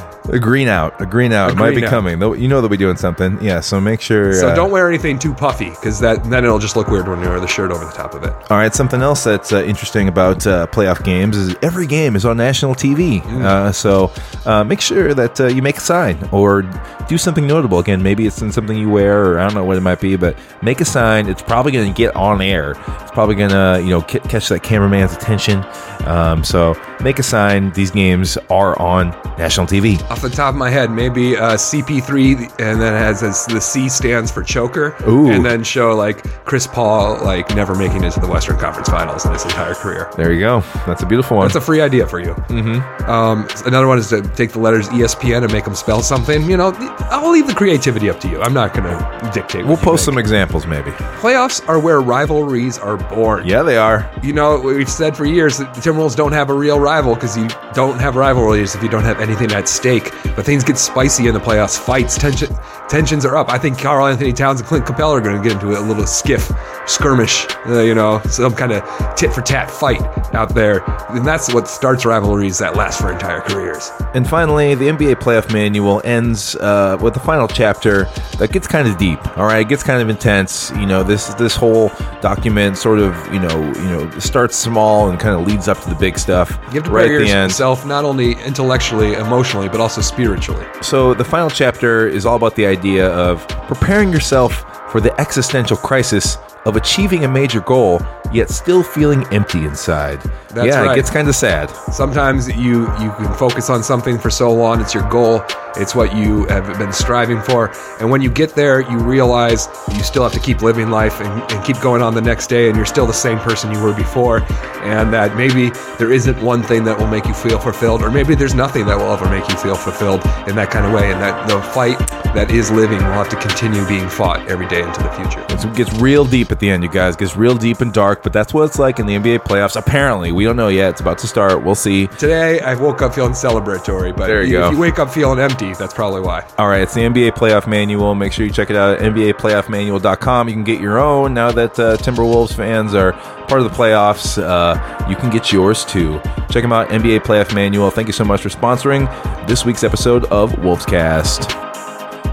[0.32, 1.90] A green out, a green out A might be green out.
[1.90, 2.18] coming.
[2.18, 3.38] Though You know they'll be doing something.
[3.42, 4.32] Yeah, so make sure.
[4.32, 7.20] So uh, don't wear anything too puffy because that then it'll just look weird when
[7.20, 8.32] you wear the shirt over the top of it.
[8.50, 12.24] All right, something else that's uh, interesting about uh, playoff games is every game is
[12.24, 13.22] on national TV.
[13.24, 14.10] Uh, so
[14.46, 16.62] uh, make sure that uh, you make a sign or
[17.08, 17.78] do something notable.
[17.78, 20.16] Again, maybe it's in something you wear, or I don't know what it might be,
[20.16, 21.28] but make a sign.
[21.28, 22.70] It's probably going to get on air.
[23.02, 25.62] It's probably going to you know ca- catch that cameraman's attention.
[26.06, 27.72] Um, so make a sign.
[27.72, 29.98] These games are on national TV.
[30.14, 33.88] Off the top of my head, maybe uh, CP3, and then has as the C
[33.88, 35.28] stands for choker, Ooh.
[35.28, 39.26] and then show like Chris Paul like never making it to the Western Conference Finals
[39.26, 40.08] in his entire career.
[40.16, 40.60] There you go.
[40.86, 41.48] That's a beautiful one.
[41.48, 42.32] That's a free idea for you.
[42.32, 43.10] Mm-hmm.
[43.10, 46.48] Um, another one is to take the letters ESPN and make them spell something.
[46.48, 46.72] You know,
[47.10, 48.40] I'll leave the creativity up to you.
[48.40, 49.66] I'm not going to dictate.
[49.66, 50.14] we'll post make.
[50.14, 50.92] some examples, maybe.
[51.18, 53.44] Playoffs are where rivalries are born.
[53.48, 54.08] Yeah, they are.
[54.22, 57.36] You know, we've said for years that the Timberwolves don't have a real rival because
[57.36, 60.03] you don't have rivalries if you don't have anything at stake.
[60.36, 61.78] But things get spicy in the playoffs.
[61.78, 62.54] Fights, tension,
[62.88, 63.50] tensions are up.
[63.50, 66.50] I think Karl-Anthony Towns and Clint Capela are going to get into a little skiff,
[66.86, 70.02] skirmish, uh, you know, some kind of tit for tat fight
[70.34, 70.82] out there.
[71.10, 73.90] And that's what starts rivalries that last for entire careers.
[74.14, 78.04] And finally, the NBA playoff manual ends uh, with the final chapter
[78.38, 79.18] that gets kind of deep.
[79.36, 80.70] All right, it gets kind of intense.
[80.72, 85.18] You know, this this whole document sort of you know you know starts small and
[85.18, 86.50] kind of leads up to the big stuff.
[86.68, 87.50] You have to right prepare at the end.
[87.50, 90.64] yourself not only intellectually, emotionally, but also spiritually.
[90.82, 94.52] So the final chapter is all about the idea of preparing yourself
[94.90, 98.00] for the existential crisis of achieving a major goal,
[98.32, 100.20] yet still feeling empty inside.
[100.50, 100.92] That's yeah, right.
[100.92, 101.70] it gets kind of sad.
[101.92, 105.42] Sometimes you you can focus on something for so long, it's your goal,
[105.76, 110.02] it's what you have been striving for, and when you get there, you realize you
[110.02, 112.76] still have to keep living life and, and keep going on the next day, and
[112.76, 114.42] you're still the same person you were before,
[114.82, 118.34] and that maybe there isn't one thing that will make you feel fulfilled, or maybe
[118.34, 121.20] there's nothing that will ever make you feel fulfilled in that kind of way, and
[121.20, 121.98] that the fight
[122.34, 125.44] that is living will have to continue being fought every day into the future.
[125.48, 127.14] It gets real deep at the end, you guys.
[127.14, 129.76] It gets real deep and dark, but that's what it's like in the NBA playoffs.
[129.76, 130.90] Apparently, we don't know yet.
[130.90, 131.62] It's about to start.
[131.62, 132.06] We'll see.
[132.06, 134.70] Today, I woke up feeling celebratory, but There you if go.
[134.70, 136.46] you wake up feeling empty, that's probably why.
[136.56, 138.14] All right, it's the NBA Playoff Manual.
[138.14, 140.48] Make sure you check it out at NBAPlayoffManual.com.
[140.48, 144.42] You can get your own now that uh, Timberwolves fans are part of the playoffs.
[144.42, 146.20] Uh, you can get yours too.
[146.50, 147.90] Check them out, NBA Playoff Manual.
[147.90, 149.06] Thank you so much for sponsoring
[149.46, 151.52] this week's episode of Wolvescast.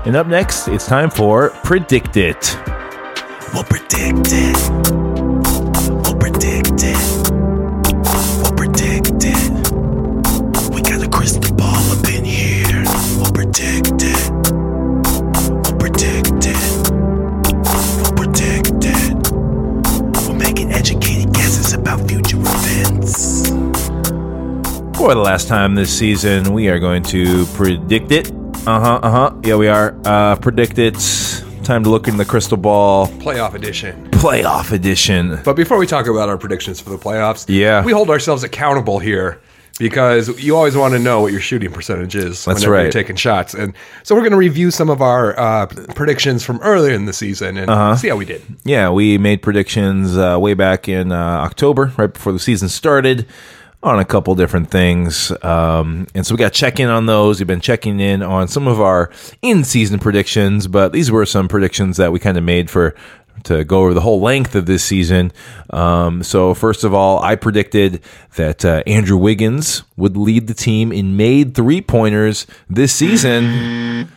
[0.05, 2.80] And up next, it's time for Predict It.
[3.53, 4.55] We'll predict it.
[6.03, 6.97] We'll predict it.
[8.41, 10.71] We'll predict it.
[10.73, 12.83] We got a crystal ball up in here.
[13.17, 14.31] We'll predict it.
[14.31, 16.61] We'll predict it.
[18.01, 19.31] We'll predict it.
[20.27, 23.49] We're making educated guesses about future events.
[24.97, 28.31] For the last time this season, we are going to predict it.
[28.65, 29.35] Uh huh, uh huh.
[29.43, 29.97] Yeah, we are.
[30.05, 30.95] Uh, predict it.
[31.63, 33.07] Time to look in the crystal ball.
[33.07, 34.09] Playoff edition.
[34.11, 35.39] Playoff edition.
[35.45, 37.83] But before we talk about our predictions for the playoffs, Yeah.
[37.85, 39.39] we hold ourselves accountable here
[39.79, 42.91] because you always want to know what your shooting percentage is That's whenever you're right.
[42.91, 43.53] taking shots.
[43.53, 47.13] And so we're going to review some of our uh, predictions from earlier in the
[47.13, 47.95] season and Uh-huh.
[47.95, 48.41] see how we did.
[48.63, 53.27] Yeah, we made predictions uh, way back in uh, October, right before the season started,
[53.83, 55.31] on a couple different things.
[55.43, 57.39] Um, and so we got check in on those.
[57.39, 61.47] We've been checking in on some of our in season predictions, but these were some
[61.47, 62.95] predictions that we kind of made for.
[63.45, 65.31] To go over the whole length of this season.
[65.71, 68.03] Um, so, first of all, I predicted
[68.35, 74.11] that uh, Andrew Wiggins would lead the team in made three pointers this season.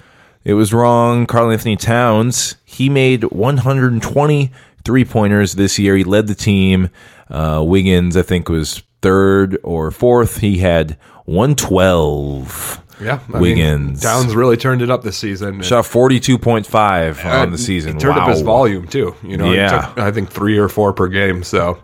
[0.44, 1.24] It was wrong.
[1.24, 4.52] Karl-Anthony Towns, he made 120
[4.84, 5.96] three pointers this year.
[5.96, 6.90] He led the team.
[7.30, 10.38] Uh, Wiggins, I think, was third or fourth.
[10.38, 12.80] He had 112.
[13.00, 14.02] Yeah, I mean, Wiggins.
[14.02, 15.62] Towns really turned it up this season.
[15.62, 17.94] Shot 42.5 on Uh, the season.
[17.94, 19.14] He turned up his volume too.
[19.22, 19.86] You know, Yeah.
[19.88, 21.42] took, I think three or four per game.
[21.42, 21.78] So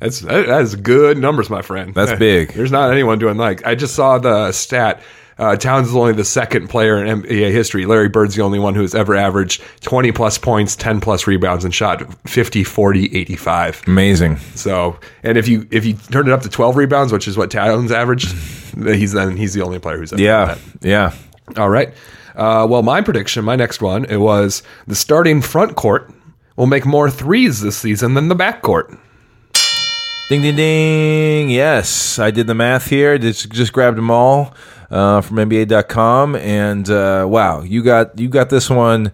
[0.00, 1.94] that's that that is good numbers, my friend.
[1.94, 2.54] That's big.
[2.54, 5.02] There's not anyone doing like I just saw the stat.
[5.38, 7.86] Uh, Towns is only the second player in NBA history.
[7.86, 11.64] Larry Bird's the only one who has ever averaged 20 plus points, 10 plus rebounds,
[11.64, 13.82] and shot 50, 40, 85.
[13.86, 14.36] Amazing.
[14.54, 17.50] So, and if you if you turn it up to 12 rebounds, which is what
[17.50, 18.32] Towns averaged,
[18.76, 20.54] he's then he's the only player who's ever done Yeah.
[20.54, 20.58] that.
[20.82, 21.60] Yeah.
[21.60, 21.92] All right.
[22.36, 26.10] Uh, well, my prediction, my next one, it was the starting front court
[26.56, 28.90] will make more threes this season than the back court.
[30.28, 31.50] Ding, ding, ding.
[31.50, 33.18] Yes, I did the math here.
[33.18, 34.54] Just, just grabbed them all
[34.90, 36.36] uh, from NBA.com.
[36.36, 39.12] And uh, wow, you got you got this one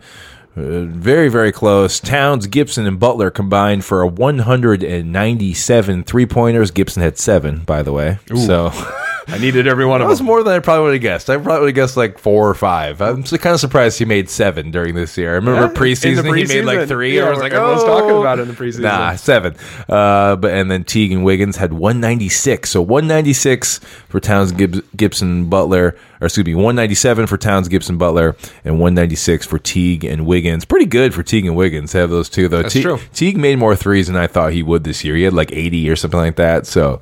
[0.56, 2.00] uh, very, very close.
[2.00, 6.70] Towns, Gibson, and Butler combined for a 197 three pointers.
[6.70, 8.18] Gibson had seven, by the way.
[8.46, 8.70] So
[9.28, 10.08] I needed every one of them.
[10.08, 11.30] That was more than I probably would have guessed.
[11.30, 13.00] I probably would have guessed like four or five.
[13.00, 15.32] I'm kind of surprised he made seven during this year.
[15.32, 17.16] I remember Yeah, the preseason, he made like three.
[17.16, 18.80] Yeah, I was like, everyone's oh, talking about it in the preseason.
[18.80, 19.56] Nah, seven.
[19.88, 22.70] Uh, but and then Teague and Wiggins had 196.
[22.70, 28.36] So 196 for Towns, Gibbs, Gibson, Butler, or excuse me, 197 for Towns, Gibson, Butler,
[28.64, 30.64] and 196 for Teague and Wiggins.
[30.64, 32.62] Pretty good for Teague and Wiggins to have those two though.
[32.62, 32.98] That's Te- true.
[33.12, 35.16] Teague made more threes than I thought he would this year.
[35.16, 36.66] He had like 80 or something like that.
[36.66, 37.00] So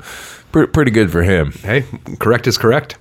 [0.53, 1.53] pretty, pretty good for him.
[1.53, 1.85] Hey,
[2.19, 2.99] correct is correct.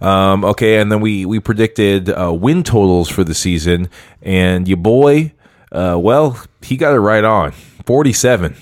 [0.00, 3.88] Um, okay, and then we we predicted uh, win totals for the season,
[4.22, 5.32] and your boy,
[5.72, 7.52] uh, well, he got it right on,
[7.86, 8.56] forty-seven.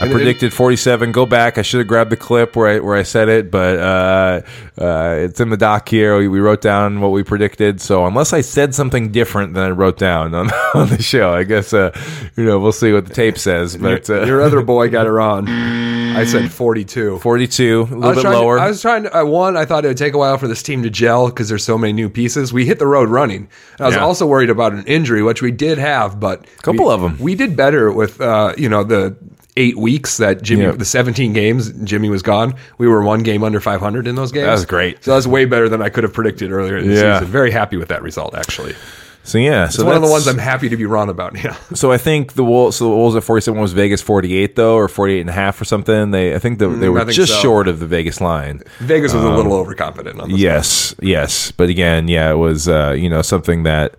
[0.00, 1.10] I And predicted 47.
[1.10, 1.58] Go back.
[1.58, 4.40] I should have grabbed the clip where I where I said it, but uh,
[4.80, 6.16] uh, it's in the doc here.
[6.16, 7.80] We, we wrote down what we predicted.
[7.80, 11.42] So unless I said something different than I wrote down on, on the show, I
[11.42, 11.90] guess uh,
[12.36, 13.76] you know we'll see what the tape says.
[13.76, 15.46] But uh, Your other boy got it wrong.
[16.20, 17.18] I said 42.
[17.18, 18.58] 42, a I little bit trying to- lower.
[18.58, 20.62] I was trying to, uh, one, I thought it would take a while for this
[20.62, 22.52] team to gel because there's so many new pieces.
[22.52, 23.48] We hit the road running.
[23.78, 24.04] And I was Yeah.
[24.04, 27.34] also worried about an injury, which we did have, but a Couple of them We
[27.34, 29.16] did better with, uh, you know, the
[29.56, 30.70] eight weeks that Jimmy, Yeah.
[30.72, 32.54] the 17 games Jimmy was gone.
[32.78, 34.46] We were one game under 500 in those games.
[34.46, 35.04] That was great.
[35.04, 37.18] So that was way better than I could have predicted earlier in the Yeah.
[37.18, 37.32] season.
[37.32, 38.74] Very happy with that result, actually.
[39.28, 41.36] So yeah, It's so one of the ones I'm happy to be wrong about.
[41.42, 41.56] Yeah.
[41.74, 44.88] So I think the Wolves, so the Wolves at 47 was Vegas 48 though, or
[44.88, 46.10] 48 and a half or something.
[46.10, 47.40] They, I think the, they Mm, were think just so.
[47.40, 48.62] short of the Vegas line.
[48.80, 50.40] Vegas was a little overconfident on this.
[50.40, 53.94] Yes, yes, but again, yeah, it was uh, you know something that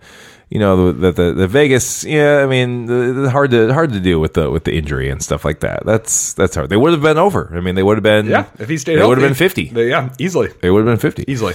[0.49, 2.03] you know the the, the Vegas.
[2.03, 5.09] Yeah, I mean, the, the hard to hard to do with the with the injury
[5.09, 5.85] and stuff like that.
[5.85, 6.69] That's that's hard.
[6.69, 7.51] They would have been over.
[7.55, 8.25] I mean, they would have been.
[8.25, 8.45] Yeah.
[8.57, 9.69] If he stayed they would have been 50.
[9.69, 10.49] they- yeah, easily.
[10.61, 11.31] They would have been 50.
[11.31, 11.53] Easily.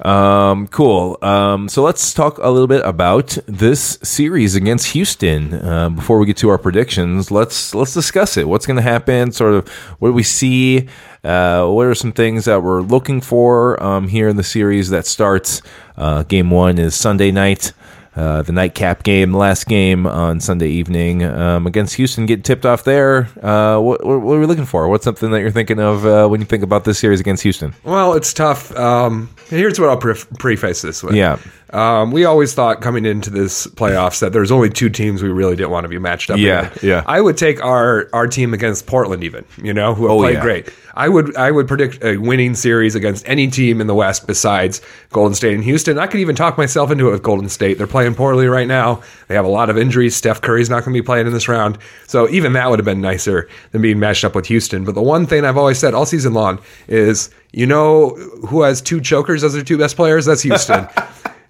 [0.00, 1.18] Um, cool.
[1.22, 5.54] Um, so let's talk a little bit about this series against Houston.
[5.54, 8.48] Uh, before we get to our predictions, let's let's discuss it.
[8.48, 9.32] What's going to happen?
[9.32, 9.68] Sort of
[9.98, 10.88] what do we see?
[11.22, 15.06] Uh, what are some things that we're looking for um, here in the series that
[15.06, 15.62] starts?
[15.96, 17.72] Uh, game one is Sunday night.
[18.16, 22.64] Uh, the nightcap game, the last game on Sunday evening um, against Houston, get tipped
[22.64, 23.28] off there.
[23.42, 24.88] Uh, what, what, what are we looking for?
[24.88, 27.74] What's something that you're thinking of uh, when you think about this series against Houston?
[27.82, 28.74] Well, it's tough.
[28.76, 31.16] Um, here's what I'll pre- preface this with.
[31.16, 31.38] Yeah.
[31.74, 35.56] Um, we always thought coming into this playoffs that there's only two teams we really
[35.56, 36.38] didn't want to be matched up.
[36.38, 36.82] Yeah, against.
[36.84, 37.02] yeah.
[37.06, 40.34] I would take our our team against Portland, even you know, who have Oh, played
[40.34, 40.40] yeah.
[40.42, 40.68] great.
[40.96, 44.80] I would I would predict a winning series against any team in the West besides
[45.10, 45.98] Golden State and Houston.
[45.98, 47.78] I could even talk myself into it with Golden State.
[47.78, 49.02] They're playing poorly right now.
[49.26, 50.14] They have a lot of injuries.
[50.14, 52.86] Steph Curry's not going to be playing in this round, so even that would have
[52.86, 54.84] been nicer than being matched up with Houston.
[54.84, 58.10] But the one thing I've always said all season long is, you know,
[58.46, 60.26] who has two chokers as their two best players?
[60.26, 60.86] That's Houston.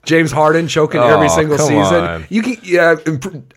[0.04, 2.04] James Harden choking every Oh, single come season.
[2.04, 2.26] on.
[2.28, 2.96] You can, yeah,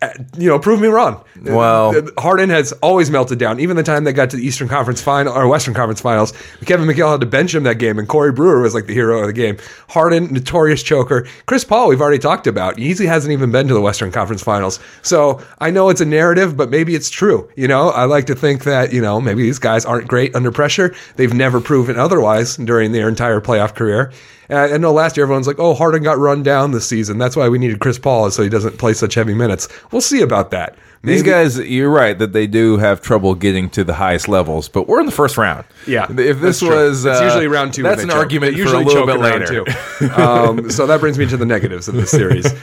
[0.02, 1.22] uh, you know, prove me wrong.
[1.42, 3.60] Well- Uh, Harden has always melted down.
[3.60, 6.32] Even the time they got to the Eastern Conference final or Western Conference Finals,
[6.66, 9.20] Kevin McHale had to bench him that game, and Corey Brewer was like the hero
[9.20, 9.56] of the game.
[9.88, 11.26] Harden, notorious choker.
[11.46, 12.78] Chris Paul, we've already talked about.
[12.78, 14.80] He hasn't even been to the Western Conference Finals.
[15.02, 17.48] So I know it's a narrative, but maybe it's true.
[17.56, 20.50] You know, I like to think that you know maybe these guys aren't great under
[20.50, 20.94] pressure.
[21.16, 24.10] They've never proven otherwise during their entire playoff career.
[24.50, 27.18] I know last year everyone's like, "Oh, Harden got run down this season.
[27.18, 30.22] That's why we needed Chris Paul so he doesn't play such heavy minutes." We'll see
[30.22, 30.74] about that.
[31.04, 34.68] These Maybe- guys, you're right that they do have trouble getting to the highest levels,
[34.68, 35.64] but we're in the first round.
[35.86, 37.84] Yeah, if this was, it's uh, usually round two.
[37.84, 38.18] That's an choke.
[38.18, 39.46] argument They for a little bit later.
[39.64, 40.10] two.
[40.20, 42.44] um, so that brings me to the negatives of this series.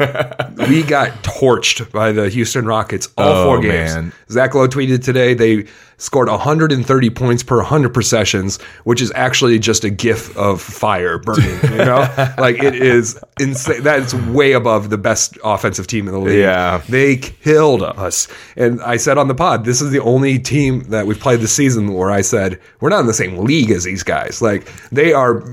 [0.69, 3.95] we got torched by the Houston Rockets all Oh, four games.
[3.95, 4.11] man.
[4.29, 5.65] Zach Lowe tweeted today they
[5.97, 11.57] scored 130 points per 100 possessions, which is actually just a gif of fire burning.
[11.63, 13.81] You know, like it is insane.
[13.81, 16.39] That's way above the best offensive team in the league.
[16.39, 16.81] Yeah.
[16.89, 18.24] They killed us.
[18.55, 21.53] And I said on the pod, this is the only team that we've played this
[21.53, 24.41] season where I said, we're not in the same league as these guys.
[24.41, 25.43] Like, they are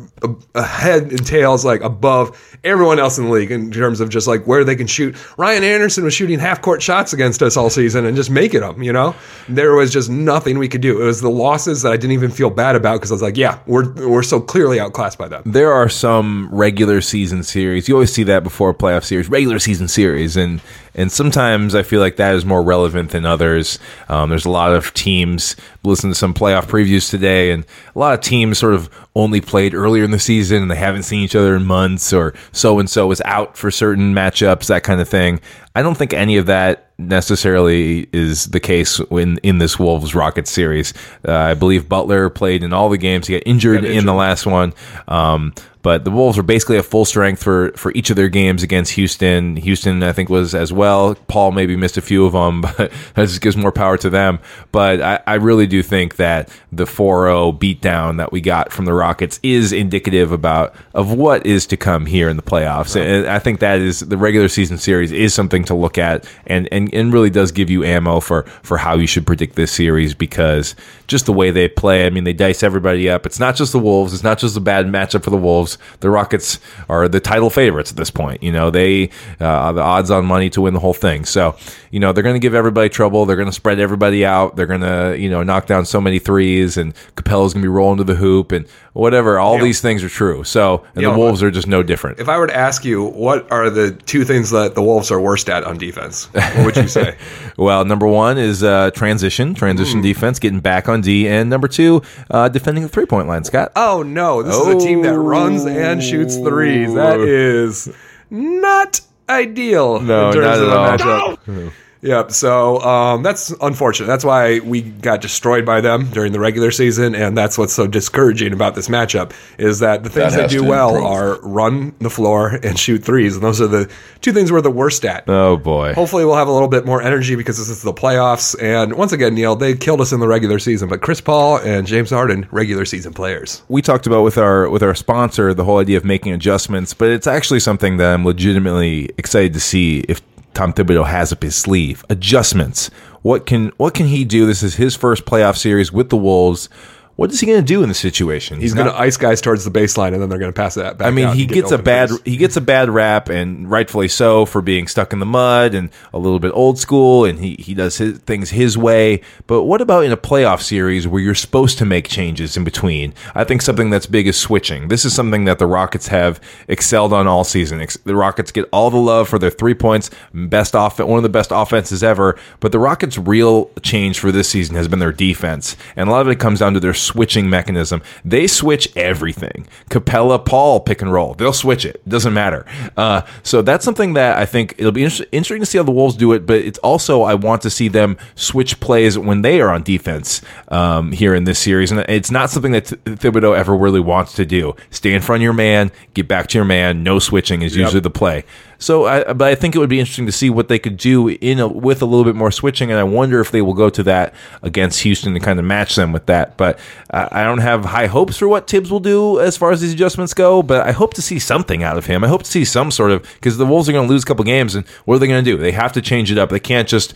[0.54, 4.46] head and tails, like, above everyone else in the league in terms of just like
[4.46, 5.16] where they can shoot.
[5.36, 8.82] Ryan Anderson was shooting half court shots against us all season and just making them,
[8.82, 9.16] you know?
[9.48, 11.02] There was just nothing we could do.
[11.02, 13.36] It was the losses that I didn't even feel bad about because I was like,
[13.36, 15.42] yeah, we're, we're so clearly outclassed by them.
[15.44, 17.88] There are some regular season series.
[17.88, 20.60] You always see that before a playoff series, regular season series, and
[20.95, 23.78] and sometimes I feel like that is more relevant than others.
[24.09, 25.57] Um, there's a lot of teams.
[25.84, 27.64] Listen to some playoff previews today, and
[27.95, 31.03] a lot of teams sort of only played earlier in the season and they haven't
[31.03, 34.82] seen each other in months, or so and so is out for certain matchups, that
[34.82, 35.40] kind of thing.
[35.74, 40.51] I don't think any of that necessarily is the case in in this Wolves Rockets
[40.51, 40.93] series.
[41.26, 43.26] Uh, I believe Butler played in all the games.
[43.26, 44.74] He got injured, Got in the last one.
[45.09, 48.62] Um, But the Wolves were basically at full strength for for each of their games
[48.62, 49.56] against Houston.
[49.56, 51.16] Houston, I think, was as well.
[51.26, 54.38] Paul maybe missed a few of them, but that just gives more power to them.
[54.70, 58.94] But I, I really do think that the 4-0 beatdown that we got from the
[58.94, 62.96] Rockets is indicative about of what is to come here in the playoffs.
[62.96, 66.68] And I think that is the regular season series is something to look at and,
[66.72, 70.14] and, and really does give you ammo for, for how you should predict this series
[70.14, 70.74] because
[71.06, 73.26] just the way they play, I mean, they dice everybody up.
[73.26, 74.14] It's not just the Wolves.
[74.14, 75.71] It's not just a bad matchup for the Wolves.
[76.00, 76.58] The Rockets
[76.88, 78.42] are the title favorites at this point.
[78.42, 79.10] You know, they
[79.40, 81.24] uh, are the odds on money to win the whole thing.
[81.24, 81.56] So,
[81.90, 83.26] you know, they're going to give everybody trouble.
[83.26, 84.56] They're going to spread everybody out.
[84.56, 87.68] They're going to, you know, knock down so many threes and Capela's going to be
[87.68, 89.38] rolling to the hoop and whatever.
[89.38, 89.64] All Yeah.
[89.64, 90.44] these things are true.
[90.44, 92.18] So, and the Wolves are just no different.
[92.20, 95.20] If I were to ask you, what are the two things that the Wolves are
[95.20, 96.26] worst at on defense?
[96.32, 97.16] What would you say?
[97.58, 100.02] Well, number one is uh, transition, transition Hmm.
[100.04, 102.00] defense, getting back on D, and number two,
[102.30, 103.44] uh, defending the three point line.
[103.44, 106.94] Scott, oh no, this is a team that runs and shoots threes.
[106.94, 107.92] That is
[108.30, 110.00] not ideal.
[110.00, 111.70] No, in terms not of at the all.
[112.03, 112.32] Yep.
[112.32, 114.07] So um, that's unfortunate.
[114.09, 117.86] That's why we got destroyed by them during the regular season, and that's what's so
[117.86, 121.07] discouraging about this matchup is that the things That that, do well improve.
[121.07, 123.88] are run the floor and shoot threes, and those are the
[124.20, 125.28] two things we're the worst at.
[125.28, 128.61] oh boy, Hopefully, we'll have a little bit more energy because this is the playoffs.
[128.61, 131.86] And once again, Neil, they killed us in the regular season, but Chris Paul and
[131.86, 133.62] James Harden, regular season players.
[133.68, 137.11] we talked about with our with our sponsor the whole idea of making adjustments, but
[137.11, 140.20] it's actually something that I'm legitimately excited to see if
[140.55, 142.05] Tom Thibodeau has up his sleeve.
[142.11, 142.90] Adjustments.
[143.22, 144.46] What can what can he do?
[144.46, 146.68] This is his first playoff series with the Wolves.
[147.16, 148.58] What is he going to do in the situation?
[148.60, 150.74] He's not- going to ice guys towards the baseline, and then they're going to pass
[150.76, 151.08] that back.
[151.08, 154.62] I mean, he gets a bad he gets a bad rap, and rightfully so for
[154.62, 157.98] being stuck in the mud and a little bit old school, and he he does
[157.98, 159.20] his, things his way.
[159.46, 163.12] But what about in a playoff series where you're supposed to make changes in between?
[163.34, 164.88] I think something that's big is switching.
[164.88, 167.86] This is something that the Rockets have excelled on all season.
[168.04, 171.28] The Rockets get all the love for their three points, best off one of the
[171.28, 172.38] best offenses ever.
[172.60, 176.22] But the Rockets' real change for this season has been their defense, and a lot
[176.22, 178.03] of it comes down to their switching mechanism.
[178.24, 179.66] They switch everything.
[179.90, 181.34] Capela, Paul, pick and roll.
[181.34, 182.07] They'll switch it.
[182.09, 182.64] Doesn't matter.
[182.96, 185.92] Uh, so that's something that I think it'll be inter- interesting to see how the
[185.92, 186.46] Wolves do it.
[186.46, 190.40] But it's also I want to see them switch plays when they are on defense
[190.68, 194.34] um, here in this series, and it's not something that Th- Thibodeau ever really wants
[194.34, 194.74] to do.
[194.90, 197.03] Stay in front of your man, get back to your man.
[197.03, 198.44] No switching is usually the play.
[198.82, 201.28] So, I, but I think it would be interesting to see what they could do
[201.28, 203.88] in a, with a little bit more switching, and I wonder if they will go
[203.90, 206.56] to that against Houston to kind of match them with that.
[206.56, 206.78] But
[207.10, 209.92] uh, I don't have high hopes for what Thibs will do as far as these
[209.92, 210.62] adjustments go.
[210.62, 212.24] But I hope to see something out of him.
[212.24, 214.26] I hope to see some sort of because the Wolves are going to lose a
[214.26, 215.56] couple games, and what are they going to do?
[215.56, 216.50] They have to change it up.
[216.50, 217.14] They can't just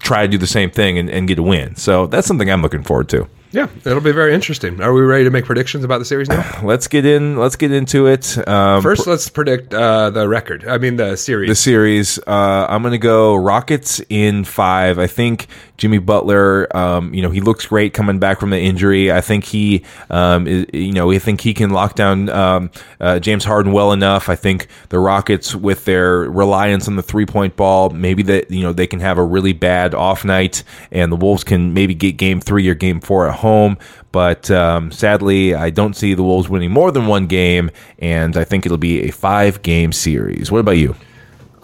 [0.00, 1.76] try to do the same thing and, and get a win.
[1.76, 3.26] So that's something I'm looking forward to.
[3.52, 4.80] Yeah, it'll be very interesting.
[4.80, 6.60] Are we ready to make predictions about the series now?
[6.62, 7.36] Let's get in.
[7.36, 8.36] Let's get into it.
[8.46, 10.66] Um, First, let's predict uh, the record.
[10.66, 11.48] I mean, the series.
[11.48, 12.18] the series.
[12.26, 14.98] Uh, I'm going to go Rockets in five.
[14.98, 16.74] I think Jimmy Butler.
[16.76, 19.12] Um, you know, he looks great coming back from the injury.
[19.12, 22.70] I think he, um, is, you know, we think he can lock down um,
[23.00, 24.28] uh, James Harden well enough.
[24.28, 28.62] I think the Rockets, with their reliance on the three point ball, maybe that you
[28.62, 32.16] know they can have a really bad off night, and the Wolves can maybe get
[32.16, 33.78] Game Three or Game Four at home.
[34.12, 38.44] But um, sadly, I don't see the Wolves winning more than one game, and I
[38.44, 40.50] think it'll be a five game series.
[40.50, 40.96] What about you?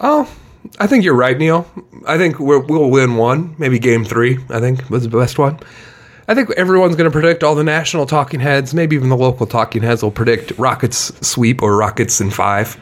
[0.03, 0.29] oh,
[0.79, 1.65] I think you're right, Neil.
[2.05, 4.37] I think we're, we'll win one, maybe game three.
[4.49, 5.59] I think was the best one.
[6.27, 9.45] I think everyone's going to predict all the national talking heads, maybe even the local
[9.45, 12.81] talking heads will predict Rockets sweep or Rockets in five.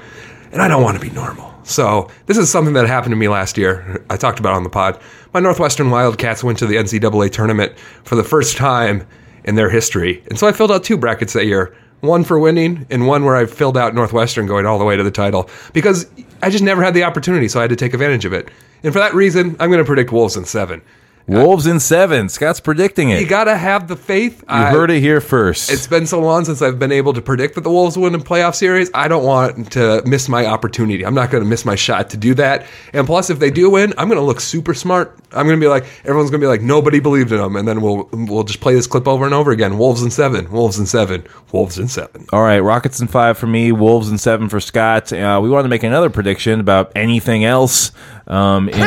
[0.51, 1.50] And I don't want to be normal.
[1.71, 4.03] So this is something that happened to me last year.
[4.09, 4.99] I talked about on the pod.
[5.33, 9.07] My Northwestern Wildcats went to the NCAA tournament for the first time
[9.45, 10.23] in their history.
[10.29, 11.75] And so I filled out two brackets that year.
[12.01, 15.03] One for winning and one where I filled out Northwestern going all the way to
[15.03, 16.07] the title because
[16.41, 18.49] I just never had the opportunity, so I had to take advantage of it.
[18.83, 20.81] And for that reason, I'm going to predict Wolves in seven.
[21.27, 22.29] Wolves in seven.
[22.29, 23.21] Scott's predicting it.
[23.21, 24.43] You got to have the faith.
[24.49, 25.71] You heard it here first.
[25.71, 28.19] It's been so long since I've been able to predict that the Wolves win a
[28.19, 28.89] playoff series.
[28.93, 31.05] I don't want to miss my opportunity.
[31.05, 32.65] I'm not going to miss my shot to do that.
[32.93, 35.17] And plus, if they do win, I'm going to look super smart.
[35.31, 37.67] I'm going to be like everyone's going to be like nobody believed in them, and
[37.67, 39.77] then we'll we'll just play this clip over and over again.
[39.77, 40.51] Wolves in seven.
[40.51, 41.25] Wolves in seven.
[41.51, 42.25] Wolves in seven.
[42.33, 45.13] All right, Rockets in five for me, Wolves in seven for Scott.
[45.13, 47.91] Uh, we want to make another prediction about anything else.
[48.27, 48.79] Um, in,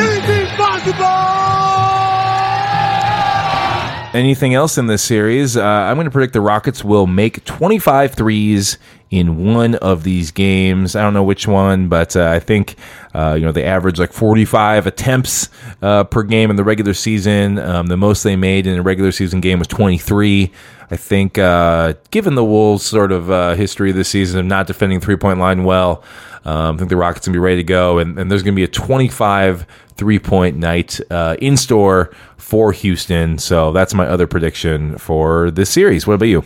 [4.15, 8.13] anything else in this series, uh, I'm going to predict the Rockets will make 25
[8.13, 8.77] threes
[9.11, 10.95] in one of these games.
[10.95, 12.75] I don't know which one, but uh, I think
[13.13, 15.49] uh, you know they average like 45 attempts
[15.81, 17.59] uh, per game in the regular season.
[17.59, 20.51] Um, the most they made in a regular season game was 23.
[20.91, 24.99] I think, uh, given the Wolves' sort of uh, history this season of not defending
[24.99, 26.03] three point line well,
[26.45, 28.53] um, I think the Rockets going to be ready to go, and, and there's going
[28.53, 29.65] to be a 25
[29.95, 33.37] three point night uh, in store for Houston.
[33.37, 36.05] So that's my other prediction for this series.
[36.05, 36.43] What about you?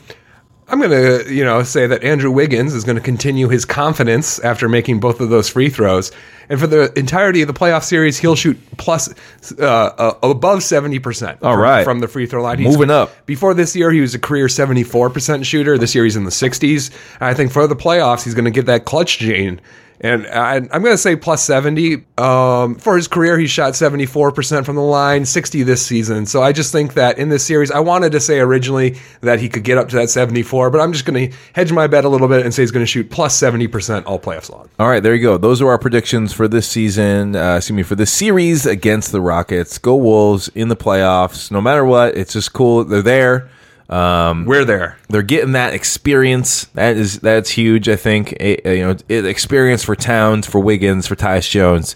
[0.71, 4.37] I'm going to, you know, say that Andrew Wiggins is going to continue his confidence
[4.39, 6.11] after making both of those free throws,
[6.47, 9.09] and for the entirety of the playoff series, he'll shoot plus
[9.57, 11.39] uh, uh, above seventy percent.
[11.41, 11.83] All right.
[11.83, 13.25] from the free throw line, Moving up.
[13.25, 15.77] Before this year, he was a career seventy four percent shooter.
[15.79, 16.91] This year, he's in the sixties.
[17.19, 19.59] I think for the playoffs, he's going to get that clutch gene.
[20.01, 22.05] And I, I'm going to say plus 70.
[22.17, 26.25] Um, for his career, he shot 74% from the line, 60 this season.
[26.25, 29.49] So I just think that in this series, I wanted to say originally that he
[29.49, 32.09] could get up to that 74, but I'm just going to hedge my bet a
[32.09, 34.69] little bit and say he's going to shoot plus 70% all playoffs long.
[34.79, 35.37] All right, there you go.
[35.37, 37.35] Those are our predictions for this season.
[37.35, 39.77] Uh, excuse me, for this series against the Rockets.
[39.77, 41.51] Go Wolves in the playoffs.
[41.51, 42.85] No matter what, it's just cool.
[42.85, 43.49] They're there.
[43.89, 44.97] Um, We're there.
[45.09, 46.65] they're getting that experience.
[46.75, 47.89] That is that's huge.
[47.89, 51.95] I think A- a- you know it, experience for Towns, for Wiggins, for Tyus Jones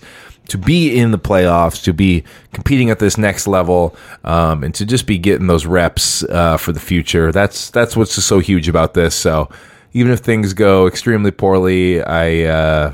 [0.49, 4.85] to be in the playoffs, to be competing at this next level, um, and to
[4.85, 7.31] just be getting those reps uh, for the future.
[7.31, 9.13] That's that's what's just so huge about this.
[9.15, 9.49] So.
[9.95, 12.93] Even if things go extremely poorly, I uh,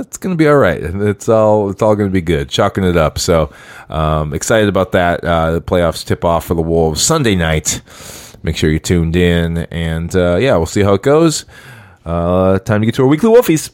[0.00, 0.82] it's going to be all right.
[0.82, 2.48] It's all it's all going to be good.
[2.48, 3.20] Chalking it up.
[3.20, 3.52] So
[3.88, 5.22] um, excited about that.
[5.22, 7.80] Uh, the playoffs tip off for the Wolves Sunday night
[8.42, 11.44] make sure you're tuned in and uh, yeah we'll see how it goes.
[12.04, 13.70] Uh, time to get to our weekly wolfies.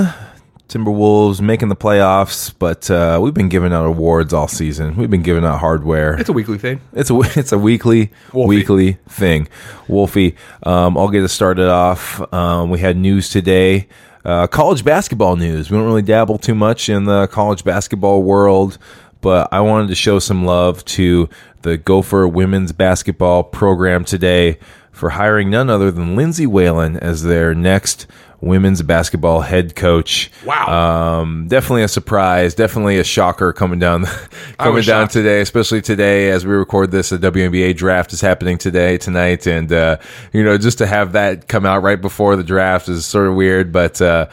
[0.68, 5.22] timberwolves making the playoffs but uh, we've been giving out awards all season we've been
[5.22, 6.80] giving out hardware It's a weekly thing.
[6.92, 8.48] It's a it's a weekly Wolfie.
[8.56, 9.48] weekly thing.
[9.88, 12.20] Wolfie, um, I'll get us started off.
[12.34, 13.88] Um, we had news today,
[14.24, 15.70] uh, college basketball news.
[15.70, 18.76] We don't really dabble too much in the college basketball world,
[19.22, 21.28] but I wanted to show some love to
[21.62, 24.58] the Gopher women's basketball program today
[24.92, 28.06] for hiring none other than Lindsay Whalen as their next
[28.41, 30.30] women's basketball head coach.
[30.45, 31.20] Wow.
[31.20, 32.55] Um, definitely a surprise.
[32.55, 34.05] Definitely a shocker coming down
[34.59, 35.12] coming down shocked.
[35.12, 37.11] today, especially today as we record this.
[37.11, 39.99] The WNBA draft is happening today, tonight, and uh,
[40.32, 43.34] you know just to have that come out right before the draft is sort of
[43.34, 44.01] weird, but.
[44.01, 44.26] Uh,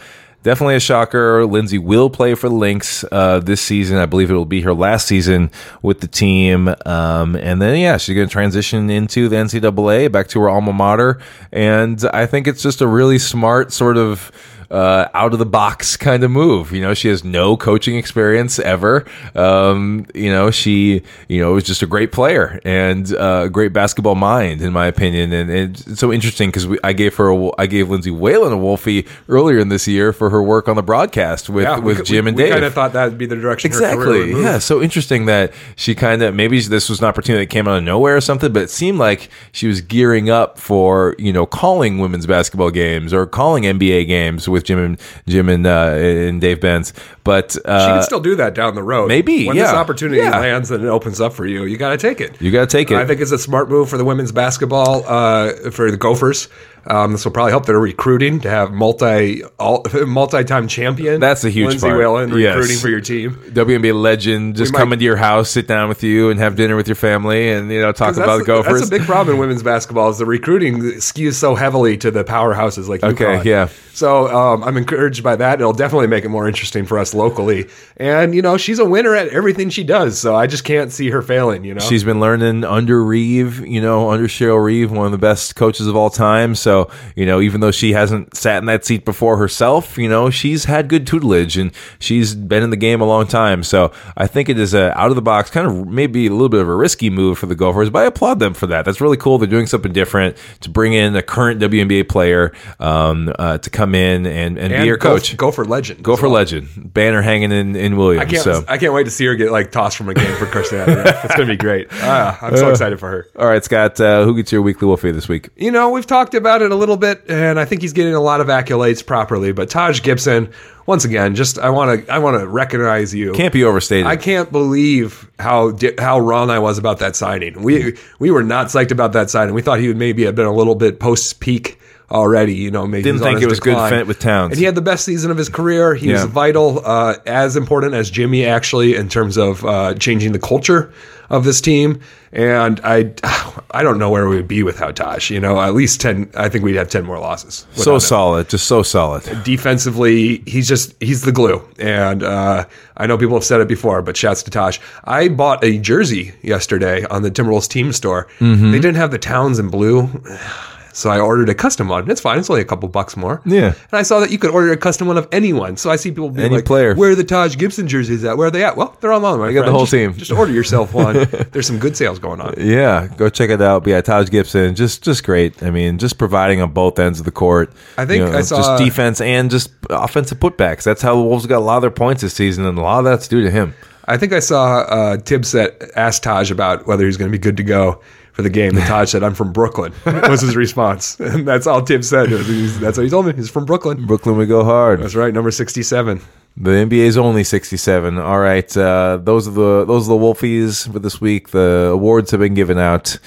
[0.46, 1.44] Definitely a shocker.
[1.48, 3.98] Lindsay will play for the Lynx uh, this season.
[3.98, 5.50] I believe it will be her last season
[5.82, 6.68] with the team.
[6.86, 10.72] Um, and then, yeah, she's going to transition into the NCAA back to her alma
[10.72, 11.20] mater.
[11.52, 14.32] And I think it's just a really smart sort of
[14.72, 16.72] uh, out of the box kind of move.
[16.72, 19.06] You know, she has no coaching experience ever.
[19.36, 23.74] Um, you know, she, you know, was just a great player and uh, a great
[23.74, 25.34] basketball mind, in my opinion.
[25.34, 29.06] And it's so interesting because I gave her, a, I gave Lindsay Whalen a Wolfie
[29.30, 32.26] earlier in this year for her work on the broadcast with, Yeah, with we, Jim
[32.26, 32.54] we, and we Dave.
[32.54, 34.32] kind of thought that would be the direction Exactly.
[34.42, 34.60] Yeah.
[34.60, 37.84] So interesting that she kind of maybe this was an opportunity that came out of
[37.84, 42.00] nowhere or something, but it seemed like she was gearing up for you know calling
[42.00, 46.60] women's basketball games or calling NBA games with Jim and Jim and uh, and Dave
[46.62, 46.94] Benz.
[47.24, 49.08] But She uh, can still do that down the road.
[49.08, 50.38] maybe, when this opportunity Yeah.
[50.40, 52.40] lands and it opens up for you, you got to take it.
[52.42, 52.98] you got to take it.
[52.98, 56.50] I think it's a smart move for the women's basketball uh, for the Gophers.
[56.88, 61.20] Um, this will probably help their recruiting to have multi all, multi-time champion.
[61.20, 61.98] That's a huge Lindsay part.
[62.00, 62.82] Whalen recruiting Yes.
[62.82, 63.36] for your team.
[63.54, 66.76] WNBA legend just might- come into your house, sit down with you, and have dinner
[66.76, 68.80] with your family, and you know talk about the Gophers.
[68.82, 70.10] that's a big problem in women's basketball.
[70.10, 73.44] Is the recruiting skews so heavily to the powerhouses like Okay, UConn.
[73.46, 73.70] yeah.
[73.94, 75.62] So um, I'm encouraged by that.
[75.62, 77.68] It'll definitely make it more interesting for us locally.
[77.98, 80.20] And you know, she's a winner at everything she does.
[80.20, 81.64] So I just can't see her failing.
[81.64, 85.18] You know, She's been learning under Reeve, you know, under Cheryl Reeve, one of the
[85.18, 86.56] best coaches of all time.
[86.56, 86.75] So,
[87.16, 90.66] you know, even though she hasn't sat in that seat before herself, you know, she's
[90.66, 93.64] had good tutelage and she's been in the game a long time.
[93.64, 96.50] So I think it is a out of the box, kind of maybe a little
[96.50, 98.86] bit of a risky move for the Gophers, but I applaud them for that.
[98.86, 99.38] That's really cool.
[99.38, 103.96] They're doing something different to bring in a current WNBA player um, uh, to come
[103.96, 105.36] in and, and, and be your coach.
[105.38, 106.04] Gopher legend.
[106.04, 106.34] Go for well.
[106.34, 106.94] legend.
[106.94, 108.26] Banner hanging in, in Williams.
[108.26, 108.44] I can't.
[108.44, 108.66] so.
[108.68, 110.80] I can't wait to see her get like tossed from a game for Christian.
[110.88, 111.88] it's gonna be great.
[111.92, 113.28] Ah, I'm so excited for her.
[113.38, 115.50] All right, Scott, uh, who gets your weekly Wolfie this week?
[115.56, 118.20] You know, we've talked about it a little bit, and I think he's getting a
[118.20, 119.52] lot of accolades properly.
[119.52, 120.52] But Taj Gibson,
[120.86, 123.34] once again, just I want to I want to recognize you.
[123.34, 124.06] Can't be overstated.
[124.06, 127.62] I can't believe how di- how wrong I was about that signing.
[127.62, 129.54] We we were not psyched about that signing.
[129.54, 131.80] We thought he would maybe have been a little bit post peak
[132.12, 132.56] already.
[132.56, 134.52] You know, maybe Didn't think it was good fit with Towns.
[134.52, 135.96] And he had the best season of his career.
[135.96, 140.40] He was vital, uh, as important as Jimmy actually in terms of uh, changing the
[140.40, 140.94] culture
[141.30, 142.02] of this team.
[142.32, 143.14] And I
[143.72, 145.30] I don't know where we would be without Tosh.
[145.30, 146.30] You know, at least ten.
[146.36, 147.66] I think we'd have ten more losses.
[147.74, 149.24] so him solid, just so solid.
[149.44, 151.66] defensively, he's just he's the glue.
[151.80, 152.66] And uh,
[152.98, 154.80] I know people have said it before, but shouts to Tosh.
[155.06, 158.28] I bought a jersey yesterday on the Timberwolves team store.
[158.40, 158.72] Mm-hmm.
[158.72, 160.10] They didn't have the Towns in blue.
[160.96, 162.10] So I ordered a custom one.
[162.10, 162.40] It's fine.
[162.40, 163.42] It's only a couple bucks more.
[163.46, 163.66] Yeah.
[163.74, 165.76] And I saw that you could order a custom one of anyone.
[165.76, 166.96] So I see people being Any like, player.
[166.96, 168.38] "Where are the Taj Gibson jerseys at?
[168.38, 169.40] Where are they at?" Well, they're online.
[169.40, 170.14] My got the whole Just- team.
[170.16, 171.28] Just order yourself one.
[171.52, 172.54] There's some good sales going on.
[172.58, 173.84] Yeah, go check it out.
[173.84, 175.62] But yeah, Taj Gibson, just just great.
[175.62, 177.74] I mean, just providing on both ends of the court.
[177.98, 180.84] I think I saw- just defense and just offensive putbacks.
[180.84, 183.00] That's how the Wolves got a lot of their points this season, and a lot
[183.00, 183.74] of that's due to him.
[184.08, 187.42] I think I saw uh, Thibs that asked Taj about whether he's going to be
[187.42, 188.02] good to go
[188.36, 188.76] for the game.
[188.78, 192.30] And Taj said, "I'm from Brooklyn." was his response, and that's all Tim said.
[192.30, 193.34] He's- That's what he told me.
[193.34, 194.06] He's from Brooklyn.
[194.06, 195.02] Brooklyn would go hard.
[195.02, 196.22] That's right, number sixty-seven.
[196.58, 198.18] The NBA's only sixty-seven.
[198.18, 201.50] All right, uh, those are the those are the Wolfies for this week.
[201.50, 203.18] The awards have been given out.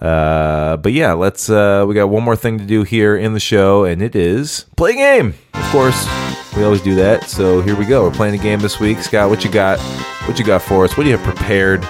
[0.00, 1.48] Uh, but yeah, let's.
[1.48, 4.66] Uh, we got one more thing to do here in the show, and it is
[4.76, 5.34] play a game.
[5.54, 6.06] Of course,
[6.56, 7.30] we always do that.
[7.30, 8.02] So here we go.
[8.04, 8.98] We're playing a game this week.
[8.98, 9.78] Scott, what you got?
[10.28, 10.96] What you got for us?
[10.96, 11.86] What do you have prepared?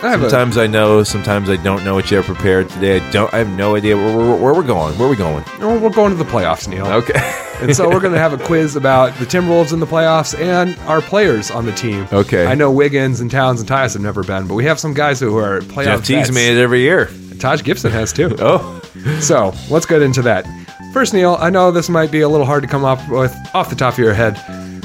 [0.00, 3.00] I have a- Sometimes I know, sometimes I don't know what you have prepared today.
[3.00, 3.32] I don't.
[3.34, 4.96] I have no idea where, where, where we're going.
[4.96, 5.42] Where are we going?
[5.60, 6.86] We're going to the playoffs, Neil.
[6.86, 7.18] Okay.
[7.60, 10.78] and so we're going to have a quiz about the Timberwolves in the playoffs and
[10.88, 12.06] our players on the team.
[12.12, 12.46] Okay.
[12.46, 15.18] I know Wiggins and Towns and Tyus have never been, but we have some guys
[15.18, 16.32] who are playoff Jeff Teague's vets.
[16.32, 17.10] made it every year.
[17.40, 18.36] Taj Gibson has too.
[18.40, 18.80] Oh,
[19.20, 20.46] So let's get into that.
[20.92, 23.68] First, Neil, I know this might be a little hard to come up with off
[23.68, 24.36] the top of your head.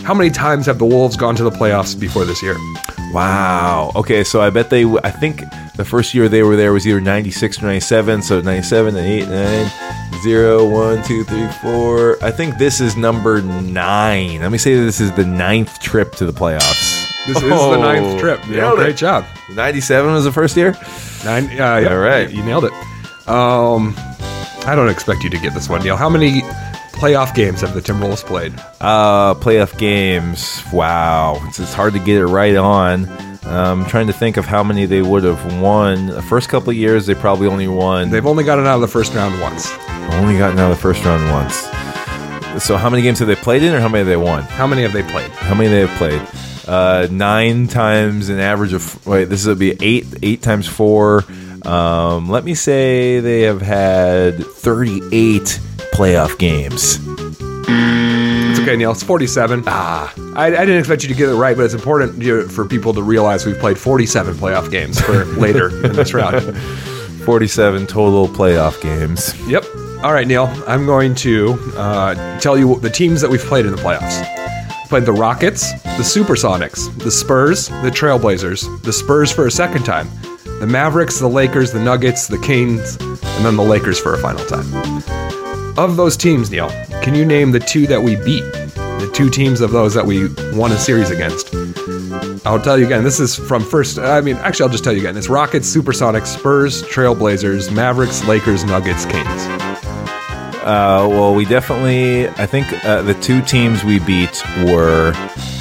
[0.04, 2.56] How many times have the Wolves gone to the playoffs before this year?
[3.14, 3.92] Wow.
[3.96, 4.84] Okay, so I bet they.
[4.86, 5.44] I think
[5.76, 8.22] the first year they were there was either ninety six or ninety seven.
[8.22, 9.70] So ninety seven and eight nine
[10.22, 12.18] zero one two three four.
[12.24, 14.42] I think this is number nine.
[14.42, 17.02] Let me say this is the ninth trip to the playoffs.
[17.28, 18.46] This is the ninth trip.
[18.48, 18.58] Neil.
[18.62, 18.84] nailed it.
[18.84, 19.26] Great job.
[19.52, 20.76] Ninety seven was the first year.
[21.24, 21.46] Nine.
[21.46, 22.30] Uh, yeah, All right.
[22.30, 22.74] you nailed it.
[23.28, 23.94] Um,
[24.66, 25.96] I don't expect you to get this one, Neil.
[25.96, 26.42] How many
[27.04, 28.54] playoff games have the Timberwolves played?
[28.80, 30.64] Uh, playoff games.
[30.72, 33.10] Wow, it's, it's hard to get it right on.
[33.44, 36.08] Um, trying to think of how many they would have won.
[36.08, 38.10] The first couple of years, they probably only won.
[38.10, 39.70] They've only gotten out of the first round once.
[40.14, 41.56] Only gotten out of the first round once.
[42.64, 44.44] So how many games have they played in, or how many have they won?
[44.44, 45.30] How many have they played?
[45.32, 46.22] How many they have played?
[46.66, 49.26] Uh, nine times an average of wait.
[49.26, 50.06] This would be eight.
[50.24, 51.26] Eight times four.
[51.66, 55.60] Um, let me say they have had thirty-eight
[55.94, 57.00] playoff games.
[57.68, 58.92] It's okay, Neil.
[58.92, 59.64] It's 47.
[59.68, 60.14] Ah.
[60.36, 62.94] I, I didn't expect you to get it right, but it's important you- for people
[62.94, 66.56] to realize we've played 47 playoff games for later in this round.
[67.24, 69.34] Forty-seven total playoff games.
[69.48, 69.64] Yep.
[70.04, 70.48] All right, Neil.
[70.68, 74.28] I'm going to uh, tell you the teams that we've played in the playoffs.
[74.90, 80.10] Played the Rockets, the Supersonics, the Spurs, the Trailblazers, the Spurs for a second time,
[80.60, 84.46] the Mavericks, the Lakers, the Nuggets, the Kings, and then the Lakers for a final
[84.46, 84.66] time.
[85.76, 86.70] Of those teams, Neil,
[87.02, 88.44] can you name the two that we beat?
[88.76, 91.54] The two teams of those that we won a series against?
[92.46, 93.04] I'll tell you again.
[93.04, 93.98] This is from first.
[93.98, 95.18] I mean, actually, I'll just tell you again.
[95.18, 99.48] It's Rockets, Supersonics, Spurs, Trailblazers, Mavericks, Lakers, Nuggets, Kings.
[100.62, 102.28] Uh, well, we definitely.
[102.30, 105.14] I think uh, the two teams we beat were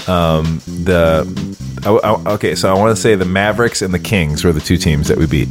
[0.07, 1.27] um, the.
[2.27, 5.09] Okay, so I want to say the Mavericks and the Kings were the two teams
[5.09, 5.49] that we beat.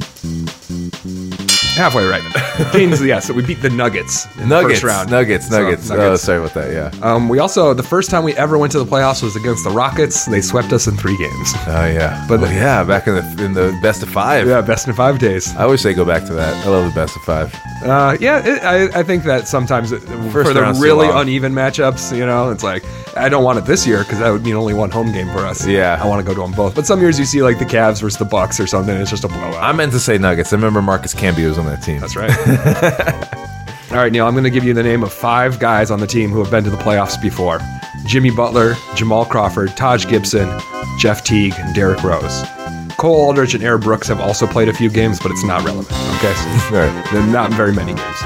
[1.82, 2.22] Halfway right.
[2.72, 3.26] Kings, yes.
[3.26, 5.10] So we beat the Nuggets in Nuggets, the first round.
[5.10, 5.90] Nuggets, So, Nuggets.
[5.90, 6.22] Oh, Nuggets.
[6.24, 6.72] sorry about that.
[6.72, 6.92] Yeah.
[7.02, 9.72] Um, we also the first time we ever went to the playoffs was against the
[9.72, 10.26] Rockets.
[10.26, 11.54] They swept us in three games.
[11.68, 12.24] Oh yeah.
[12.30, 14.48] But the- yeah, back in the in the best of five.
[14.48, 15.56] Yeah, best in five days.
[15.56, 16.54] I always say go back to that.
[16.66, 17.52] I love the best of five.
[17.84, 20.00] Uh, yeah, it, I, I think that sometimes it,
[20.32, 21.22] for the round's too really long.
[21.24, 22.84] uneven matchups, you know, it's like
[23.18, 25.40] I don't want it this year because that would mean only one home game for
[25.40, 25.66] us.
[25.66, 26.00] Yeah.
[26.02, 26.76] I want to go to them both.
[26.76, 29.24] But some years you see like the Cavs versus the Bucks or something, it's just
[29.24, 29.56] a blowout.
[29.56, 30.54] I meant to say Nuggets.
[30.54, 32.00] I remember Marcus Camby was on that team.
[32.00, 32.32] That's right.
[33.92, 36.08] All right, Neil, I'm going to give you the name of five guys on the
[36.08, 37.60] team who have been to the playoffs before
[38.06, 40.48] Jimmy Butler, Jamal Crawford, Taj Gibson,
[40.98, 42.44] Jeff Teague, and Derrick Rose.
[43.02, 45.92] Cole Aldrich and Aaron Brooks have also played a few games, but it's not relevant.
[46.18, 47.06] Okay, so Right.
[47.12, 48.18] they're not very many games.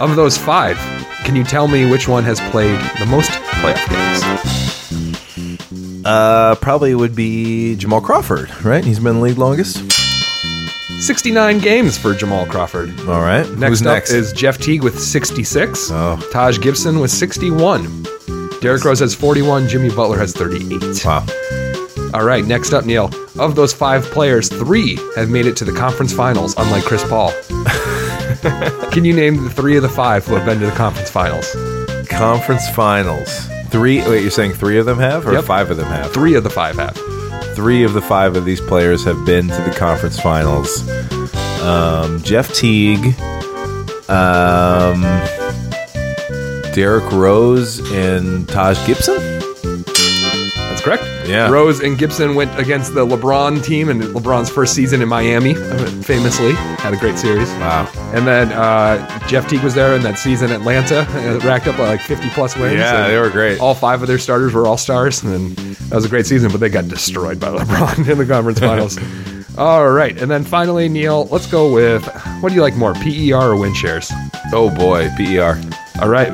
[0.00, 0.76] Of those five,
[1.24, 4.24] can you tell me which one has played the most playoff games?
[6.04, 8.84] Uh, probably would be Jamal Crawford, right?
[8.84, 9.84] He's been in the league longest.
[11.00, 12.98] 69 games for Jamal Crawford.
[13.02, 13.48] All right.
[13.50, 14.10] Next Who's up next?
[14.10, 15.90] is Jeff Teague with 66.
[15.92, 16.28] Oh.
[16.32, 18.04] Taj Gibson with 61.
[18.60, 19.68] Derrick Rose has 41.
[19.68, 21.04] Jimmy Butler has 38.
[21.04, 21.24] wow.
[22.14, 23.10] All right, next up, Neil.
[23.38, 27.30] Of those five players, three have made it to the conference finals, unlike Chris Paul.
[28.92, 31.54] Can you name the three of the five who have been to the conference finals?
[32.08, 33.46] Conference finals.
[33.68, 34.00] Three.
[34.08, 35.44] Wait, you're saying three of them have, or Yep.
[35.44, 36.10] five of them have?
[36.12, 36.96] Three of the five have.
[37.54, 40.88] Three of the five of these players have been to the conference finals.
[41.60, 43.14] Um, Jeff Teague,
[44.08, 45.02] um,
[46.72, 49.37] Derrick Rose, and Taj Gibson.
[50.78, 51.28] That's correct.
[51.28, 51.50] Yeah.
[51.50, 55.54] Rose and Gibson went against the LeBron team in LeBron's first season in Miami,
[56.02, 56.52] famously.
[56.52, 57.48] Had a great series.
[57.48, 57.90] Wow.
[58.14, 62.00] And then uh, Jeff Teague was there in that season Atlanta, uh, racked up like
[62.00, 62.74] 50 plus wins.
[62.74, 63.58] Yeah, they were great.
[63.58, 66.60] All five of their starters were all stars, and that was a great season, but
[66.60, 68.98] they got destroyed by LeBron in the conference finals.
[69.58, 70.16] all right.
[70.16, 72.06] And then finally, Neil, let's go with
[72.40, 74.12] what do you like more, PER or win shares?
[74.52, 75.60] Oh boy, PER.
[76.00, 76.30] All right.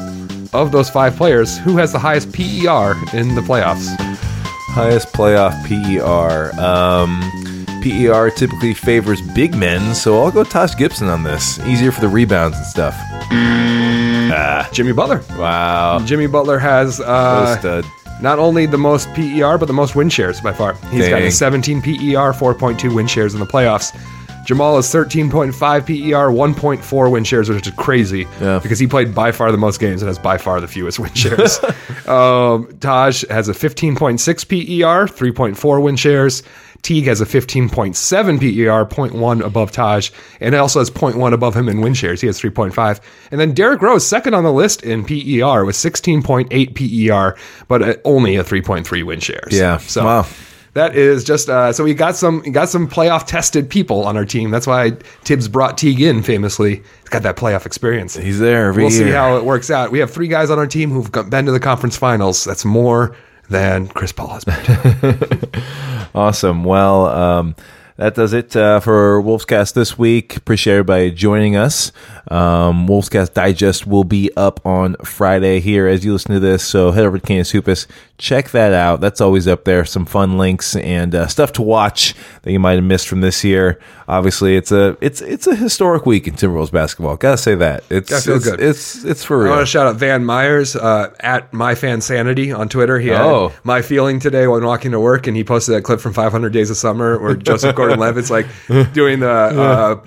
[0.52, 4.03] Of those five players, who has the highest PER in the playoffs?
[4.74, 6.50] Highest playoff PER.
[6.60, 7.20] Um,
[7.80, 11.60] PER typically favors big men, so I'll go Tosh Gibson on this.
[11.60, 12.96] Easier for the rebounds and stuff.
[14.72, 15.22] Jimmy Butler.
[15.38, 16.00] Wow.
[16.04, 17.84] Jimmy Butler has uh, stud.
[18.20, 20.74] not only the most PER, but the most win shares by far.
[20.90, 23.96] He's got a 17 PER, 4.2 win shares in the playoffs.
[24.44, 25.52] Jamal is 13.5
[25.86, 28.58] PER, 1.4 win shares, which is crazy Yeah.
[28.62, 31.12] because he played by far the most games and has by far the fewest win
[31.14, 31.58] shares.
[32.06, 34.18] um, Taj has a 15.6
[34.48, 36.42] PER, 3.4 win shares.
[36.82, 37.70] Teague has a 15.7
[38.38, 42.20] PER, 0.1 above Taj, and also has 0.1 above him in win shares.
[42.20, 43.00] He has 3.5.
[43.30, 47.38] And then Derrick Rose, second on the list in PER, with 16.8 PER,
[47.68, 49.48] but only a 3.3 win shares.
[49.52, 49.78] Yeah.
[49.78, 50.26] So Wow.
[50.74, 54.24] That is just uh, so we got some got some playoff tested people on our
[54.24, 54.50] team.
[54.50, 54.90] That's why
[55.22, 56.76] Thibs brought Teague in famously.
[56.76, 58.16] He's got that playoff experience.
[58.16, 59.92] He's there every We'll see how it works out.
[59.92, 62.44] We have three guys on our team who've been to the conference finals.
[62.44, 63.16] That's more
[63.48, 65.40] than Chris Paul has been.
[66.14, 66.62] Awesome.
[66.62, 67.56] Well, um,
[67.96, 70.36] that does it uh, for Wolfscast this week.
[70.36, 71.90] Appreciate everybody joining us.
[72.28, 76.64] Um, Wolfscast Digest will be up on Friday here as you listen to this.
[76.64, 79.00] So head over to Canis Hoopus, check that out.
[79.00, 79.84] That's always up there.
[79.84, 83.42] Some fun links and uh, stuff to watch that you might have missed from this
[83.44, 83.80] year.
[84.06, 87.16] Obviously, it's a it's it's a historic week in Timberwolves basketball.
[87.16, 87.84] Gotta say that.
[87.90, 88.60] It's I feel it's, good.
[88.60, 89.52] It's it's for real.
[89.52, 91.52] I want to shout out Van Myers uh, at
[92.02, 92.98] Sanity on Twitter.
[93.00, 93.52] He had Oh.
[93.64, 96.70] my feeling today when walking to work, and he posted that clip from 500 Days
[96.70, 98.46] of Summer where Joseph Gordon-Levitt's like
[98.92, 100.00] doing the uh,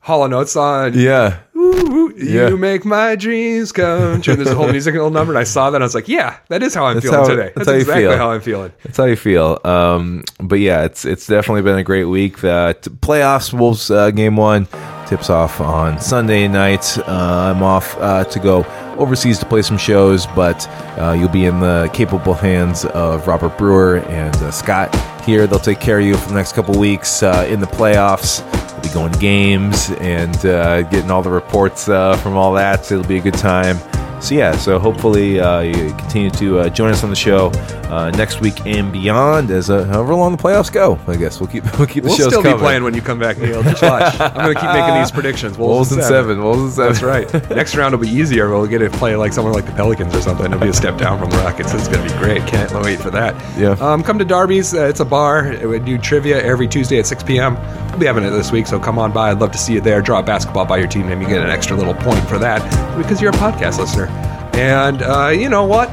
[0.00, 0.92] Hall and Oates song.
[0.94, 1.38] yeah.
[1.62, 2.48] Ooh, Yeah.
[2.48, 4.34] You make my dreams come true.
[4.36, 5.76] There's a whole musical number, and I saw that.
[5.76, 7.42] And I was like, "Yeah, that is how I'm That's feeling how- today.
[7.54, 8.16] that's That's, how exactly feel.
[8.16, 9.58] how I'm feeling." That's how you feel.
[9.64, 12.38] Um, but yeah, it's it's definitely been a great week.
[12.38, 14.66] The playoffs, Wolves uh, game one
[15.06, 16.98] tips off on Sunday night.
[16.98, 18.64] Uh, I'm off uh, to go
[18.98, 20.66] overseas to play some shows, but
[20.98, 24.94] uh, you'll be in the capable hands of Robert Brewer and uh, Scott
[25.24, 25.46] here.
[25.46, 28.42] They'll take care of you for the next couple weeks uh, in the playoffs.
[28.72, 31.51] We'll be going games and uh, getting all the reports
[31.88, 32.86] uh, from all that.
[32.86, 33.78] So It'll be a good time.
[34.22, 37.48] So yeah, so hopefully uh, you continue to uh, join us on the show
[37.90, 40.96] uh, next week and beyond as uh, however long the playoffs go.
[41.08, 42.56] I guess we'll keep we'll keep the We'll shows still coming.
[42.56, 43.64] be playing when you come back, Neil.
[43.64, 44.14] Just watch.
[44.20, 45.58] I'm going to keep making these predictions.
[45.58, 46.40] Wolves and seven.
[46.40, 47.22] Wolves and seven.
[47.28, 47.50] That's right.
[47.50, 48.48] Next round will be easier.
[48.48, 50.46] We'll get to play like someone like the Pelicans or something.
[50.46, 51.74] It'll be a step down from the Rockets.
[51.74, 52.46] It's going to be great.
[52.46, 53.34] Can't wait for that.
[53.58, 53.72] Yeah.
[53.80, 54.72] Um, come to Darby's.
[54.72, 55.50] Uh, it's a bar.
[55.66, 57.56] We do trivia every Tuesday at 6 p.m.
[57.90, 59.30] We'll be having it this week, so come on by.
[59.32, 60.00] I'd love to see you there.
[60.00, 61.20] Draw a basketball by your team name.
[61.20, 62.62] You get an extra little point for that
[62.96, 64.06] because you're a podcast listener.
[64.54, 65.88] And uh, you know what?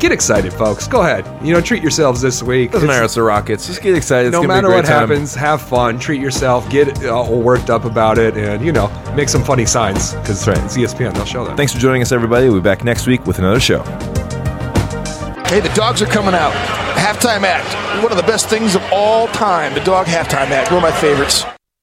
[0.00, 0.86] Get excited, folks.
[0.86, 1.24] Go ahead.
[1.46, 2.72] You know, treat yourselves this week.
[2.72, 3.04] Doesn't matter.
[3.04, 3.66] It's the Rockets.
[3.66, 4.28] Just get excited.
[4.28, 5.08] It's no gonna matter be a what great time.
[5.08, 8.88] happens, have fun, treat yourself, get uh, all worked up about it, and you know,
[9.16, 10.64] make some funny signs because That's right.
[10.66, 11.14] it's ESPN.
[11.14, 11.56] They'll show that.
[11.56, 12.46] Thanks for joining us, everybody.
[12.48, 13.82] We'll be back next week with another show.
[15.46, 16.52] Hey, the dogs are coming out.
[16.96, 18.02] Halftime act.
[18.02, 19.72] One of the best things of all time.
[19.72, 20.70] The dog halftime act.
[20.70, 21.44] One of my favorites.